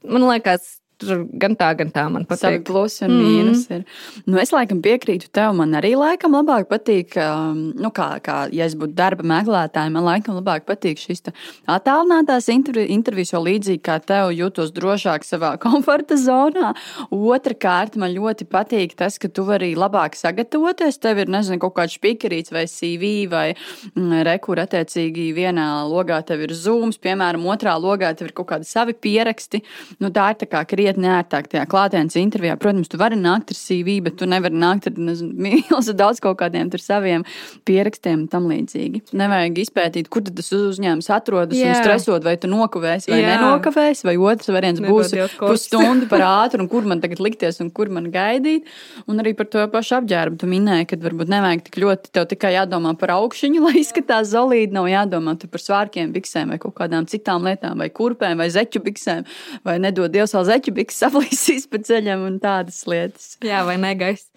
man 0.04 0.28
liekas, 0.28 0.77
tur 0.98 1.22
gan 1.40 1.54
tā, 1.58 1.70
gan 1.78 1.90
tā 1.94 2.04
man 2.10 2.26
patīk. 2.28 2.42
Savi 2.42 2.60
plusi 2.66 3.04
un 3.06 3.14
mīnus 3.14 3.64
mm. 3.68 3.76
ir. 3.76 4.24
Nu, 4.26 4.38
es 4.42 4.52
laikam 4.54 4.80
piekrītu 4.84 5.30
tev. 5.34 5.54
Man 5.58 5.76
arī 5.78 5.94
laikam 5.98 6.34
labāk 6.36 6.68
patīk, 6.70 7.14
um, 7.22 7.68
nu, 7.78 7.90
kā, 7.94 8.08
kā 8.24 8.38
ja 8.54 8.66
es 8.66 8.74
būtu 8.78 8.96
darba 8.98 9.26
meklētāja, 9.26 9.92
man 9.94 10.06
laikam 10.06 10.38
labāk 10.38 10.66
patīk 10.68 11.00
šis 11.00 11.22
attālinātās 11.70 12.48
intervi 12.52 12.88
intervijas, 12.94 13.32
jo 13.34 13.42
līdzīgi 13.44 13.82
kā 13.86 13.98
tev 14.02 14.32
jūtos 14.34 14.72
drošāk 14.76 15.26
savā 15.26 15.54
komforta 15.64 16.18
zonā. 16.18 16.74
Otrakārt, 17.14 17.98
man 18.00 18.12
ļoti 18.16 18.48
patīk 18.50 18.96
tas, 18.98 19.20
ka 19.22 19.30
tu 19.30 19.46
vari 19.48 19.74
labāk 19.78 20.18
sagatavoties. 20.18 21.00
Tev 21.02 21.22
ir, 21.22 21.32
nezinu, 21.32 21.60
kaut 21.62 21.76
kāds 21.78 21.98
spikerīts 21.98 22.54
vai 22.54 22.66
CV 22.70 23.12
vai 23.30 23.46
mm, 23.54 24.24
rekur 24.26 24.62
attiecīgi 24.64 25.30
vienā 25.36 25.68
logā 25.88 26.20
tev 26.26 26.42
ir 26.48 26.56
zooms, 26.58 26.98
piemēram, 27.02 27.46
otrā 27.50 27.76
logā 27.78 28.10
tev 28.18 28.30
ir 28.30 28.36
kaut 28.36 28.50
kādi 28.52 28.68
savi 28.68 28.96
pieraksti. 28.98 29.62
Nu, 30.02 30.10
tā 30.14 30.32
ir 30.34 30.42
tā 30.42 30.50
kā 30.50 30.64
krietni 30.68 30.87
krietni 30.88 31.08
ērtāk 31.12 31.48
tajā 31.52 31.66
klātienes 31.68 32.16
intervijā. 32.16 32.56
Protams, 32.60 32.88
tu 32.88 32.98
vari 33.00 33.16
nākt 33.18 33.52
ar 33.52 33.58
CV, 33.58 33.98
bet 34.04 34.16
tu 34.20 34.26
nevari 34.28 34.56
nākt 34.56 34.88
ar 34.88 34.96
milzu 35.44 35.94
daudz 35.96 36.20
kaut 36.24 36.38
kādiem 36.40 36.70
saviem 36.78 37.24
pierakstiem 37.68 38.22
un 38.22 38.28
tam 38.30 38.46
līdzīgi. 38.48 39.02
Nevajag 39.18 39.58
izpētīt, 39.64 40.08
kur 40.08 40.24
tas 40.24 40.48
uzņēmums 40.54 41.10
atrodas 41.12 41.58
Jā. 41.58 41.72
un 41.72 41.80
stresot, 41.82 42.24
vai 42.24 42.36
tu 42.40 42.48
nokavēsi 42.48 43.10
vai 43.12 43.20
Jā. 43.20 43.34
nenokavēsi, 43.34 44.06
vai 44.08 44.16
otrs 44.16 44.48
variants 44.54 44.82
būs 44.84 45.12
pusstundu 45.40 46.08
par 46.08 46.24
ātru, 46.44 46.62
un 46.64 46.70
kur 46.70 46.86
man 46.88 47.02
tagad 47.04 47.20
likties 47.24 47.60
un 47.64 47.72
kur 47.74 47.90
man 47.92 48.08
gaidīt. 48.14 48.68
Un 49.10 49.20
arī 49.20 49.34
par 49.36 49.50
to 49.52 49.64
pašu 49.72 49.98
apģērbu 49.98 50.40
tu 50.40 50.48
minēji, 50.50 50.88
ka 50.92 51.00
varbūt 51.02 51.32
nevajag 51.32 51.66
tik 51.68 51.80
ļoti, 51.82 52.12
tev 52.14 52.28
tikai 52.32 52.54
jādomā 52.56 52.94
par 53.00 53.12
augšuņu, 53.18 53.64
lai 53.66 53.82
izskatās 53.82 54.32
zolīti, 54.32 54.72
nav 54.76 54.88
jādomā 54.92 55.36
par 55.48 55.64
svārkiem, 55.64 56.14
biksēm 56.14 56.54
vai 56.54 56.60
kaut 56.62 56.76
kādām 56.78 57.08
citām 57.10 57.44
lietām, 57.46 57.76
vai 57.82 57.90
kurpēm, 57.94 58.38
vai 58.40 58.48
zeķu 58.54 58.84
biksēm, 58.86 59.26
vai 59.66 59.78
nedod 59.82 60.12
Dievs 60.14 60.36
vēl 60.36 60.46
zeķu 60.48 60.77
biks 60.78 61.02
saplīsīs 61.02 61.66
pa 61.70 61.82
ceļam 61.84 62.24
un 62.28 62.38
tādas 62.42 62.84
lietas. 62.90 63.34
Jā, 63.44 63.64
vai 63.68 63.76
negais. 63.82 64.28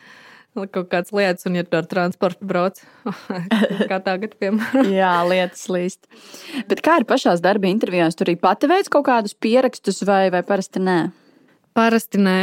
Kaut 0.51 0.89
kādas 0.91 1.13
lietas, 1.15 1.45
un 1.47 1.55
tu 1.63 1.77
ar 1.79 1.85
transportu 1.87 2.43
brauc, 2.43 2.81
kā 3.91 4.01
tagad, 4.03 4.33
piemēram. 4.35 4.89
Jā, 4.91 5.13
lietas 5.23 5.63
līst. 5.71 6.09
Bet 6.67 6.83
kā 6.83 6.97
ir 6.99 7.07
pašās 7.07 7.39
darba 7.43 7.71
intervijās? 7.71 8.19
Tur 8.19 8.27
arī 8.27 8.35
pati 8.41 8.67
veids 8.67 8.91
kaut 8.91 9.07
kādus 9.07 9.37
pierakstus 9.39 10.03
vai, 10.03 10.25
vai 10.33 10.43
parasti 10.43 10.83
nē? 10.83 10.99
Parasti 11.77 12.19
nē. 12.19 12.39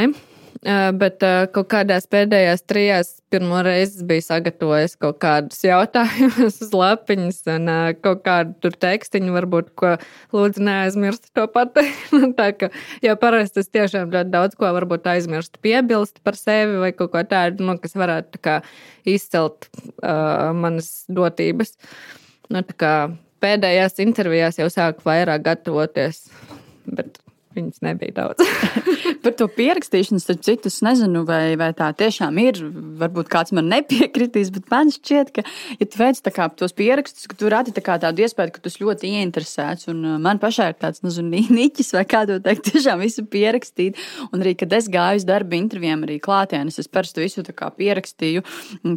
Bet 0.59 1.23
kaut 1.55 1.69
kādās 1.71 2.09
pēdējās 2.11 2.65
trijās 2.67 3.11
pirmo 3.31 3.61
reizi 3.63 4.03
biju 4.09 4.25
sagatavojis 4.25 4.97
kaut 4.99 5.21
kādus 5.23 5.61
jautājumus 5.63 6.57
uz 6.65 6.73
lapiņas 6.75 7.39
un 7.55 7.71
kaut 8.03 8.25
kādu 8.25 8.57
tur 8.65 8.75
tekstiņu, 8.83 9.31
varbūt, 9.37 9.69
ko 9.79 9.93
lūdzu 10.35 10.65
neaizmirst 10.67 11.31
to 11.37 11.45
pateikt. 11.55 12.11
tā 12.41 12.49
ka, 12.59 12.71
jo 13.05 13.15
parasti 13.21 13.63
es 13.63 13.71
tiešām 13.71 14.11
ļoti 14.15 14.35
daudz 14.35 14.59
ko 14.59 14.73
varbūt 14.75 15.07
aizmirstu 15.15 15.63
piebilst 15.63 16.19
par 16.27 16.39
sevi 16.41 16.81
vai 16.83 16.91
kaut 16.97 17.15
ko 17.15 17.23
tādu, 17.29 17.69
nu, 17.69 17.79
kas 17.79 17.95
varētu 17.99 18.35
tā 18.35 18.43
kā 18.49 18.59
izcelt 19.09 19.71
uh, 19.71 20.51
manas 20.59 21.05
dotības. 21.07 21.77
Nu, 22.51 22.65
tā 22.67 22.75
kā 22.83 22.93
pēdējās 23.45 24.01
intervijās 24.03 24.59
jau 24.59 24.69
sāku 24.73 25.07
vairāk 25.07 25.47
gatavoties, 25.47 26.25
bet 26.89 27.21
Viņas 27.57 27.81
nebija 27.81 28.13
daudz. 28.13 28.45
Par 29.25 29.33
to 29.39 29.47
pierakstīšanu, 29.51 30.21
starp 30.21 30.43
citu, 30.45 30.69
es 30.69 30.83
nezinu, 30.85 31.23
vai, 31.29 31.57
vai 31.59 31.71
tā 31.77 31.89
tiešām 31.97 32.37
ir. 32.43 32.61
Varbūt 33.01 33.31
kāds 33.33 33.55
man 33.57 33.71
nepiekritīs, 33.73 34.51
bet 34.53 34.69
man 34.73 34.93
šķiet, 34.93 35.33
ka, 35.35 35.45
ja 35.81 35.89
tu 35.89 36.01
veic 36.01 36.21
kā, 36.37 36.49
tos 36.61 36.77
pierakstus, 36.77 37.25
ka 37.31 37.39
tu 37.41 37.49
radi 37.53 37.73
tā 37.73 37.83
tādu 38.05 38.25
iespēju, 38.27 38.53
ka 38.53 38.63
tu 38.65 38.73
ļoti 38.85 39.13
ieinteresēts. 39.17 39.89
Un 39.95 40.05
uh, 40.05 40.19
man 40.23 40.41
pašai 40.43 40.69
ir 40.75 40.77
tāds, 40.83 41.01
nezinu, 41.07 41.41
niķis 41.49 41.95
vai 41.97 42.05
kā 42.11 42.23
to 42.29 42.37
teikt, 42.45 42.69
tiešām 42.71 43.01
visu 43.01 43.25
pierakstīt. 43.25 43.97
Un 44.29 44.45
arī, 44.45 44.53
kad 44.61 44.77
es 44.77 44.91
gāju 44.93 45.23
uz 45.23 45.27
darba 45.29 45.57
intervijām, 45.57 46.05
arī 46.05 46.21
klātienes, 46.23 46.79
es 46.83 46.91
parasti 46.93 47.25
visu 47.25 47.47
pierakstīju, 47.49 48.45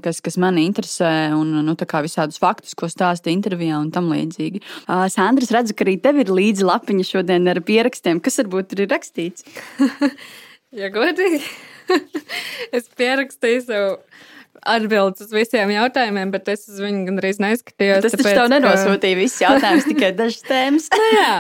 kas, 0.03 0.19
kas 0.23 0.37
mani 0.41 0.67
interesē, 0.67 1.31
un 1.37 1.55
nu, 1.63 1.77
visādus 2.03 2.39
faktus, 2.41 2.75
ko 2.77 2.89
stāsta 2.91 3.31
intervijā 3.31 3.79
un 3.79 3.89
tam 3.95 4.11
līdzīgi. 4.11 4.61
Uh, 4.83 5.07
Sandrs, 5.11 5.53
redzu, 5.55 5.77
ka 5.77 5.87
arī 5.87 5.97
tev 6.03 6.19
ir 6.21 6.33
līdzi 6.33 6.67
lapiņa 6.67 7.07
šodien 7.07 7.47
ar 7.51 7.61
pierakstiem. 7.65 8.19
Kas 8.23 8.40
varbūt 8.41 8.75
ir 8.75 8.87
rakstīts? 8.91 9.45
ja 10.81 10.91
godīgi, 10.93 11.41
es 12.77 12.89
pierakstīju 12.97 13.65
sev 13.67 13.87
atbildes 14.61 15.25
uz 15.25 15.33
visiem 15.33 15.71
jautājumiem, 15.73 16.31
bet 16.33 16.51
es 16.53 16.67
uz 16.69 16.81
viņu 16.83 17.07
gandrīz 17.09 17.41
neskatījos. 17.41 18.03
Tas 18.05 18.15
taču 18.17 18.35
tev 18.35 18.51
nenosūtīja 18.53 19.15
ka... 19.15 19.21
visus 19.21 19.41
jautājumus, 19.41 19.89
tikai 19.89 20.11
dažas 20.17 20.45
tēmas. 20.45 20.87
nu, 20.99 21.09
jā, 21.15 21.33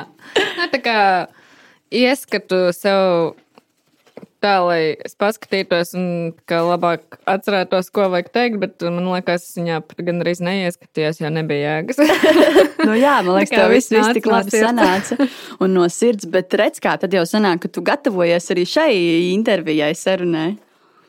nu, 0.57 0.67
tā 0.73 0.81
kā 0.81 0.97
ieskatu 2.01 2.63
sev 2.75 3.35
tā, 4.41 4.55
lai 4.65 4.79
es 5.05 5.15
paskatītos 5.19 5.93
un 5.97 6.07
ka 6.49 6.61
labāk 6.65 7.19
atcerētos, 7.29 7.91
ko 7.93 8.07
vajag 8.13 8.31
teikt, 8.33 8.59
bet 8.61 8.85
man 8.87 9.09
liekas, 9.11 9.45
viņā 9.57 9.81
pat 9.87 10.01
gandrīz 10.07 10.41
neieskatījos, 10.45 11.21
jo 11.21 11.31
nebija 11.33 11.77
jēgas. 11.77 12.01
nu, 12.87 12.97
jā, 12.97 13.19
man 13.25 13.37
liekas, 13.37 13.53
tev 13.53 13.75
viss, 13.75 13.93
viss 13.93 14.15
tik 14.17 14.29
labi 14.29 14.55
sanāca 14.55 15.19
un 15.61 15.77
no 15.77 15.87
sirds, 15.91 16.27
bet 16.31 16.53
redz, 16.59 16.81
kā 16.83 16.97
tad 17.01 17.13
jau 17.15 17.23
sanāk, 17.29 17.65
ka 17.65 17.71
tu 17.71 17.85
gatavojies 17.85 18.51
arī 18.55 18.67
šai 18.69 18.91
intervijai 19.31 19.93
sarunai. 19.97 20.51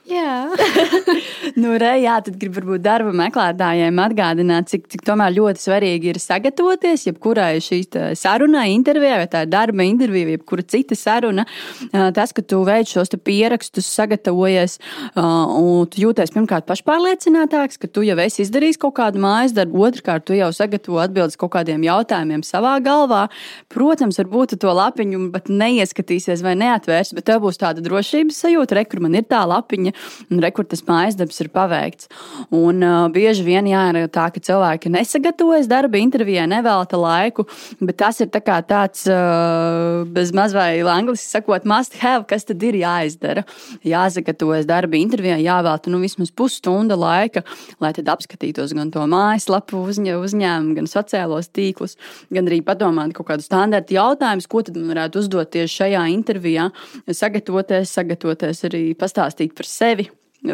Jā, 0.03 0.51
nu, 1.63 1.77
re, 1.79 1.93
jā 2.03 2.17
tad 2.27 2.35
gribu 2.41 2.57
varbūt 2.59 2.83
darba 2.83 3.13
meklētājiem 3.15 4.01
atgādināt, 4.03 4.67
cik, 4.73 4.89
cik 4.91 5.05
ļoti 5.07 5.63
svarīgi 5.63 6.11
ir 6.11 6.19
sagatavoties 6.19 7.07
jebkurai 7.07 7.61
šīs 7.63 8.19
sarunai, 8.19 8.73
intervijai, 8.75 9.21
vai 9.21 9.29
tā 9.31 9.45
ir 9.45 9.53
darba 9.53 9.87
intervija, 9.87 10.33
jebkura 10.35 10.65
cita 10.67 10.99
saruna. 10.99 11.45
Tas, 11.93 12.33
ka 12.35 12.43
tu 12.43 12.65
veic 12.67 12.91
šos 12.91 13.15
pierakstus, 13.23 13.87
sagatavojies 13.95 14.81
un 15.15 15.87
tu 15.87 16.03
jūties 16.03 16.35
pirmkārt 16.35 16.67
pašpārliecinātāks, 16.67 17.79
ka 17.79 17.87
tu 17.87 18.03
jau 18.03 18.19
esi 18.25 18.43
izdarījis 18.43 18.83
kaut 18.83 18.97
kādu 18.99 19.23
mājas 19.23 19.55
darbu, 19.55 19.87
otrkārt 19.87 20.27
tu 20.27 20.35
jau 20.35 20.51
sagatavo 20.51 20.99
atbildes 21.05 21.39
kaut 21.39 21.55
kādiem 21.55 21.87
jautājumiem 21.87 22.43
savā 22.43 22.75
galvā. 22.83 23.29
Protams, 23.71 24.19
varbūt 24.19 24.59
to 24.59 24.75
lapiņu 24.75 25.31
neieskatīsies 25.47 26.43
vai 26.43 26.59
neatvērs, 26.59 27.15
bet 27.15 27.31
tev 27.31 27.45
būs 27.47 27.63
tāda 27.63 27.87
drošības 27.87 28.43
sajūta, 28.49 28.81
re, 28.81 28.87
kur 28.91 29.07
man 29.07 29.15
ir 29.15 29.31
tā 29.31 29.47
lapiņa 29.47 29.92
un 30.31 30.43
rekurtas 30.43 30.85
mājas 30.89 31.17
darbs 31.19 31.41
ir 31.43 31.51
paveikts. 31.53 32.09
Un 32.55 32.83
uh, 32.85 33.07
bieži 33.13 33.45
vien 33.47 33.67
jā, 33.69 33.83
ir 33.93 34.09
tā, 34.13 34.29
ka 34.33 34.43
cilvēki 34.43 34.93
nesagatavojas 34.93 35.69
darba 35.71 36.01
intervijai, 36.01 36.47
nevelta 36.51 36.99
laiku, 37.01 37.47
bet 37.81 37.99
tas 38.03 38.21
ir 38.23 38.31
tā 38.33 38.43
tāds 38.67 39.05
uh, 39.11 40.03
bez 40.13 40.33
maz 40.37 40.55
vai 40.57 40.81
angliski 40.81 41.29
sakot, 41.29 41.67
must 41.69 41.97
have, 42.03 42.27
kas 42.31 42.47
tad 42.49 42.63
ir 42.63 42.79
jāizdara. 42.81 43.45
Jāsagatavojas 43.87 44.67
darba 44.69 44.99
intervijai, 44.99 45.41
jāvelta 45.45 45.93
nu, 45.93 46.01
vismaz 46.03 46.33
pusstunda 46.35 46.97
laika, 46.99 47.45
lai 47.83 47.93
tad 47.97 48.11
apskatītos 48.13 48.75
gan 48.77 48.93
to 48.95 49.05
mājaslapu 49.11 49.83
uzņē, 49.93 50.17
uzņēmumu, 50.21 50.77
gan 50.79 50.91
sociālos 50.91 51.51
tīklus, 51.55 51.99
gan 52.33 52.49
arī 52.51 52.63
padomāt 52.67 53.15
kaut 53.17 53.31
kādu 53.33 53.47
standarta 53.47 53.95
jautājumu, 53.97 54.49
ko 54.49 54.63
tad 54.67 54.79
man 54.79 54.93
varētu 54.95 55.23
uzdot 55.23 55.53
tieši 55.55 55.83
šajā 55.83 56.03
intervijā, 56.13 56.69
sagatavoties, 57.09 57.93
sagatavoties 57.97 58.65
arī 58.69 58.83
pastāstīt 58.99 59.55
par 59.59 59.69
sevi 59.69 59.82
sevi. 59.83 60.09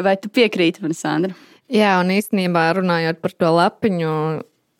Vai 0.05 0.15
tu 0.21 0.29
piekrīti 0.33 0.83
man, 0.83 0.93
Sandra? 0.97 1.33
Jā, 1.69 1.95
un 2.01 2.11
īstenībā 2.13 2.67
runājot 2.77 3.19
par 3.21 3.33
to 3.37 3.49
lapiņu, 3.53 4.13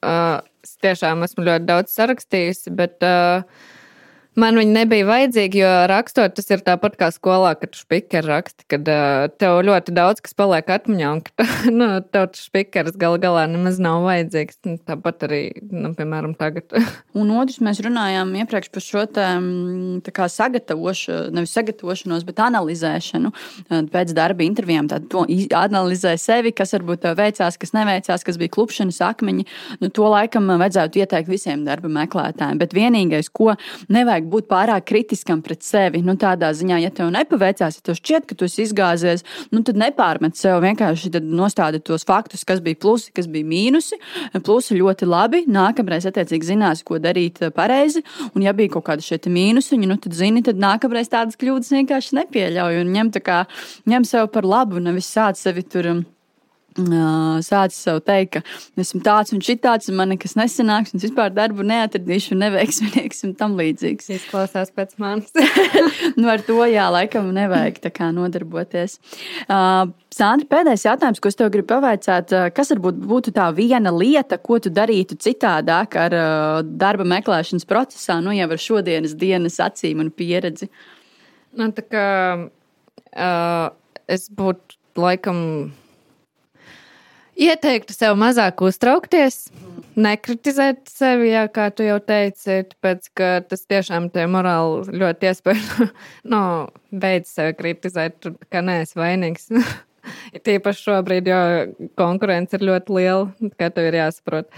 uh, 0.06 0.40
es 0.66 0.78
tiešām 0.82 1.26
esmu 1.26 1.46
ļoti 1.46 1.68
daudz 1.70 1.94
sarakstījusi, 1.94 2.74
bet 2.78 3.06
uh, 3.06 3.46
Man 4.38 4.60
viņa 4.60 4.74
nebija 4.76 5.08
vajadzīga, 5.08 5.58
jo 5.58 5.70
rakstot, 5.90 6.36
tas 6.38 6.48
ir 6.54 6.62
tāpat 6.62 6.94
kā 7.00 7.08
skolā, 7.12 7.56
kad 7.58 7.74
spīkeri 7.74 8.30
raksta, 8.30 8.66
kad 8.70 8.88
uh, 8.92 9.26
tev 9.42 9.58
ļoti 9.66 9.94
daudz 9.96 10.22
kas 10.22 10.36
paliek 10.38 10.70
atmiņā, 10.70 11.08
un 11.16 11.24
ka 11.26 11.48
nu, 11.80 11.88
tev 12.14 12.28
tas 12.36 12.46
spīkeris 12.46 12.98
gal 13.00 13.18
galā 13.22 13.48
nemaz 13.50 13.80
nav 13.82 14.06
vajadzīgs. 14.06 14.60
Nu, 14.68 14.76
tāpat 14.86 15.26
arī, 15.26 15.42
nu, 15.74 15.92
piemēram, 15.98 16.36
tagad. 16.40 16.70
un 17.20 17.34
otrs, 17.42 17.58
mēs 17.66 17.82
runājām 17.86 18.36
iepriekš 18.44 18.70
par 18.76 18.86
šo 18.86 19.04
tā, 19.18 19.32
tā 20.06 20.14
kā 20.16 20.30
sagatavošanu, 20.30 21.34
nevis 21.40 21.56
sagatavošanos, 21.58 22.28
bet 22.30 22.44
analizēšanu 22.46 23.34
pēc 23.90 24.14
darba 24.18 24.46
intervijām. 24.46 24.92
Tad 24.94 25.10
to 25.12 25.26
analizē 25.58 26.14
sevi, 26.22 26.54
kas 26.56 26.76
varbūt 26.78 27.04
tev 27.08 27.18
veicās, 27.20 27.58
kas 27.60 27.74
neveicās, 27.76 28.28
kas 28.28 28.40
bija 28.40 28.54
klupšanas 28.56 29.02
akmeņi. 29.10 29.48
Nu, 29.82 29.90
to 29.90 30.08
laikam 30.14 30.48
vajadzētu 30.54 31.04
ieteikt 31.04 31.34
visiem 31.34 31.66
darba 31.68 31.92
meklētājiem. 32.00 32.62
Bet 32.62 32.78
vienīgais, 32.78 33.34
ko 33.34 33.56
nevajag 33.90 34.19
nevajag 34.20 34.30
būt 34.30 34.48
pārāk 34.50 34.86
kritiskam 34.86 35.42
pret 35.42 35.64
sevi. 35.64 36.02
Nu, 36.04 36.16
tādā 36.20 36.52
ziņā, 36.54 36.80
ja 36.84 36.90
tev 36.92 37.12
nepaveicās, 37.12 37.78
ja 37.78 37.82
tev 37.84 37.96
šķiet, 37.98 38.28
ka 38.28 38.36
tu 38.36 38.46
esi 38.46 38.64
izgāzies, 38.64 39.24
nu, 39.52 39.64
tad 39.64 39.78
nepārmet 39.78 40.36
sev 40.36 40.62
vienkārši 40.64 41.22
nostādi 41.24 41.80
tos 41.80 42.06
faktus, 42.06 42.44
kas 42.44 42.60
bija 42.60 42.76
plusi, 42.80 43.12
kas 43.12 43.28
bija 43.28 43.46
mīnusi. 43.46 44.00
Plusi 44.44 44.78
ļoti 44.78 45.08
labi. 45.08 45.44
Nākamreiz, 45.48 46.06
attiecīgi, 46.10 46.52
zināsi, 46.54 46.86
ko 46.86 47.00
darīt 47.00 47.42
eh, 47.42 47.52
pareizi. 47.52 48.04
Un, 48.34 48.44
ja 48.44 48.54
bija 48.54 48.76
kaut 48.76 48.88
kāda 48.90 49.04
šie 49.04 49.20
mīnusiņi, 49.30 49.90
nu, 49.90 49.98
tad 50.02 50.16
zini, 50.18 50.44
tad 50.46 50.60
nākamreiz 50.60 51.10
tādas 51.12 51.40
kļūdas 51.40 51.74
vienkārši 51.76 52.18
nepieļauj 52.20 52.84
un 52.84 52.96
ņem, 52.96 53.12
kā, 53.24 53.44
ņem 53.90 54.08
sev 54.08 54.32
par 54.34 54.48
labu, 54.48 54.82
nevis 54.84 55.10
sāc 55.10 55.40
sevi 55.40 55.66
tur 55.66 55.94
um, 55.94 56.06
sācis 57.46 57.82
sev 57.86 58.00
teikt, 58.08 58.38
ka 58.38 58.82
esmu 58.82 59.02
tāds 59.06 59.34
un 59.36 59.44
šitāds, 59.44 59.90
un 59.92 59.98
man 60.00 60.14
nekas 60.14 60.36
nesanāks, 60.40 60.94
un 60.94 61.02
es 61.02 61.08
vispār 61.08 61.34
darbu 61.36 61.66
neatradīšu, 61.68 62.36
un 62.36 62.44
neveiksminieks 62.46 63.26
un 63.28 63.34
tam 63.40 63.58
līdzīgs. 63.60 64.12
Izklausās 64.16 64.72
pēc 64.76 64.96
manis. 65.02 65.34
nu, 66.20 66.28
ar 66.32 66.44
to 66.46 66.60
jā, 66.70 66.90
laikam 66.94 67.32
nevajag 67.36 67.82
tā 67.84 67.94
kā 67.96 68.12
nodarboties. 68.16 69.00
Uh, 69.48 69.90
Sandra, 70.14 70.48
pēdējais 70.50 70.86
jautājums, 70.88 71.20
ko 71.22 71.30
es 71.30 71.38
tev 71.38 71.52
gribu 71.54 71.70
pavaicāt, 71.70 72.32
kas 72.56 72.72
varbūt 72.74 72.98
būtu 73.12 73.34
tā 73.36 73.46
viena 73.56 73.92
lieta, 73.94 74.40
ko 74.42 74.58
tu 74.60 74.72
darītu 74.74 75.20
citādāk 75.22 75.96
ar 76.02 76.16
uh, 76.18 76.62
darba 76.64 77.06
meklēšanas 77.08 77.68
procesā, 77.70 78.18
nu 78.24 78.34
jau 78.34 78.50
ar 78.50 78.64
šodienas 78.64 79.14
dienas 79.20 79.60
acīm 79.64 80.02
un 80.02 80.10
pieredzi? 80.10 80.70
Nu, 81.60 81.70
tā 81.78 81.86
kā 81.86 82.08
uh, 82.40 83.70
es 84.10 84.28
būtu 84.34 84.80
laikam 85.00 85.40
Ieteiktu 87.40 87.96
sev 87.96 88.18
mazāk 88.20 88.60
uztraukties, 88.68 89.46
nekritizēt 90.00 90.90
sevi, 90.92 91.30
jā, 91.32 91.46
kā 91.54 91.70
tu 91.72 91.86
jau 91.88 91.96
teici, 92.04 92.66
tāpēc, 92.74 93.08
ka 93.16 93.30
tas 93.48 93.64
tiešām 93.70 94.10
te 94.12 94.26
morāli 94.28 94.98
ļoti 95.00 95.30
iespēja, 95.30 95.88
no, 96.34 96.42
beidz 96.92 97.32
sevi 97.38 97.56
kritizēt, 97.56 98.18
tu 98.24 98.34
kā 98.52 98.64
neesi 98.66 99.00
vainīgs. 99.00 99.48
Tīpaši 100.46 100.86
šobrīd, 100.90 101.32
jo 101.32 101.90
konkurence 102.00 102.60
ir 102.60 102.68
ļoti 102.72 102.96
liela, 102.98 103.52
kā 103.60 103.72
tev 103.72 103.88
ir 103.88 104.00
jāsaprot. 104.02 104.52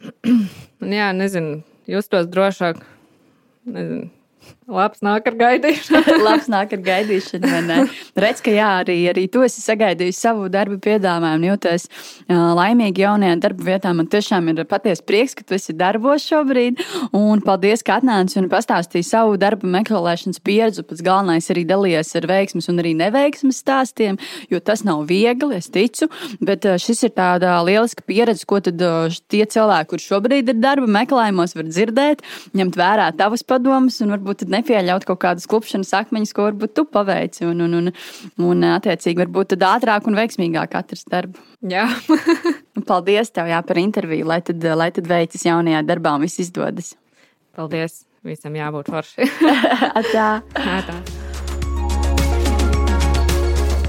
Jā, 1.00 1.10
nezinu, 1.16 1.60
justos 1.90 2.30
drošāk, 2.30 2.84
nezinu, 3.66 4.12
Labs 4.70 5.02
nāk 5.02 5.26
ar 5.26 5.36
gaidīšanu. 5.38 6.16
Labs 6.26 6.46
nāk 6.50 6.74
ar 6.76 6.82
gaidīšanu. 6.86 7.86
Redz, 8.22 8.42
ka 8.44 8.52
jā, 8.54 8.68
arī, 8.84 8.96
arī 9.10 9.26
tu 9.32 9.42
esi 9.42 9.62
sagaidījis 9.64 10.20
savu 10.22 10.46
darbu 10.52 10.78
piedāvājumu, 10.84 11.48
jūties 11.50 11.86
laimīgi 12.30 13.04
jaunajā 13.04 13.38
darba 13.42 13.66
vietā. 13.66 13.92
Man 13.96 14.08
tiešām 14.10 14.52
ir 14.52 14.62
patiesi 14.70 15.04
prieks, 15.06 15.34
ka 15.38 15.46
tu 15.46 15.56
esi 15.58 15.74
darbos 15.76 16.26
šobrīd. 16.28 16.82
Un 17.16 17.42
paldies, 17.44 17.82
ka 17.86 17.98
atnāci 17.98 18.38
un 18.40 18.50
pastāstīji 18.52 19.08
savu 19.08 19.38
darba 19.40 19.68
meklēšanas 19.78 20.42
pieredzi. 20.46 20.86
Pats 20.86 21.02
galvenais 21.06 21.50
arī 21.52 21.66
dalījies 21.68 22.14
ar 22.20 22.28
veiksmes 22.30 22.70
un 22.70 22.82
arī 22.82 22.94
neveiksmes 22.98 23.60
stāstiem, 23.64 24.20
jo 24.52 24.62
tas 24.62 24.84
nav 24.86 25.02
viegli, 25.10 25.58
es 25.58 25.70
ticu. 25.72 26.10
Bet 26.44 26.68
šis 26.84 27.04
ir 27.08 27.14
tāda 27.18 27.56
lieliska 27.66 28.06
pieredze, 28.06 28.46
ko 28.46 28.62
tad 28.64 28.80
tie 29.30 29.42
cilvēki, 29.50 29.90
kur 29.90 30.06
šobrīd 30.06 30.54
ir 30.54 30.62
darba 30.62 30.86
meklējumos, 31.00 31.56
var 31.58 31.68
dzirdēt, 31.70 32.24
ņemt 32.56 32.78
vērā 32.78 33.10
tavas 33.18 33.42
padomas 33.46 33.98
un 34.04 34.14
varbūt 34.14 34.44
tad 34.44 34.59
nepieļaut 34.60 35.08
kaut 35.08 35.22
kādas 35.24 35.48
klupšanas 35.50 35.90
akmeņus, 36.02 36.34
ko 36.36 36.46
varbūt 36.46 36.76
tu 36.78 36.84
paveici. 36.86 37.46
Un, 37.48 37.64
un, 37.66 37.78
un, 37.80 37.92
un 38.46 38.68
attiecīgi, 38.76 39.18
varbūt 39.24 39.54
tad 39.54 39.66
ātrāk 39.72 40.06
un 40.06 40.18
veiksmīgāk 40.20 40.76
atrast 40.78 41.10
darbu. 41.10 41.42
Jā. 41.72 41.88
Paldies 42.90 43.34
tev 43.34 43.50
jā, 43.50 43.58
par 43.66 43.80
interviju, 43.80 44.28
lai 44.30 44.40
tad, 44.46 44.62
lai 44.76 44.92
tad 44.94 45.10
veicas 45.10 45.48
jaunajā 45.48 45.82
darbā 45.88 46.14
un 46.16 46.28
viss 46.28 46.42
izdodas. 46.44 46.94
Paldies! 47.56 48.04
Visam 48.26 48.52
jābūt 48.52 48.90
forši. 48.92 49.26
Atā. 50.00 50.28
Atā. 50.52 50.98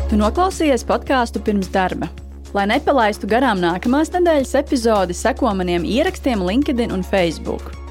Tu 0.07 0.19
noklausījies 0.19 0.87
podkāstu 0.87 1.43
pirms 1.43 1.71
darba. 1.71 2.07
Lai 2.55 2.65
nepalaistu 2.67 3.29
garām 3.31 3.61
nākamās 3.63 4.11
nedēļas 4.15 4.57
epizodi, 4.59 5.15
seko 5.15 5.53
maniem 5.55 5.87
ierakstiem 5.87 6.43
LinkedIn 6.47 6.91
un 6.95 7.03
Facebook. 7.07 7.80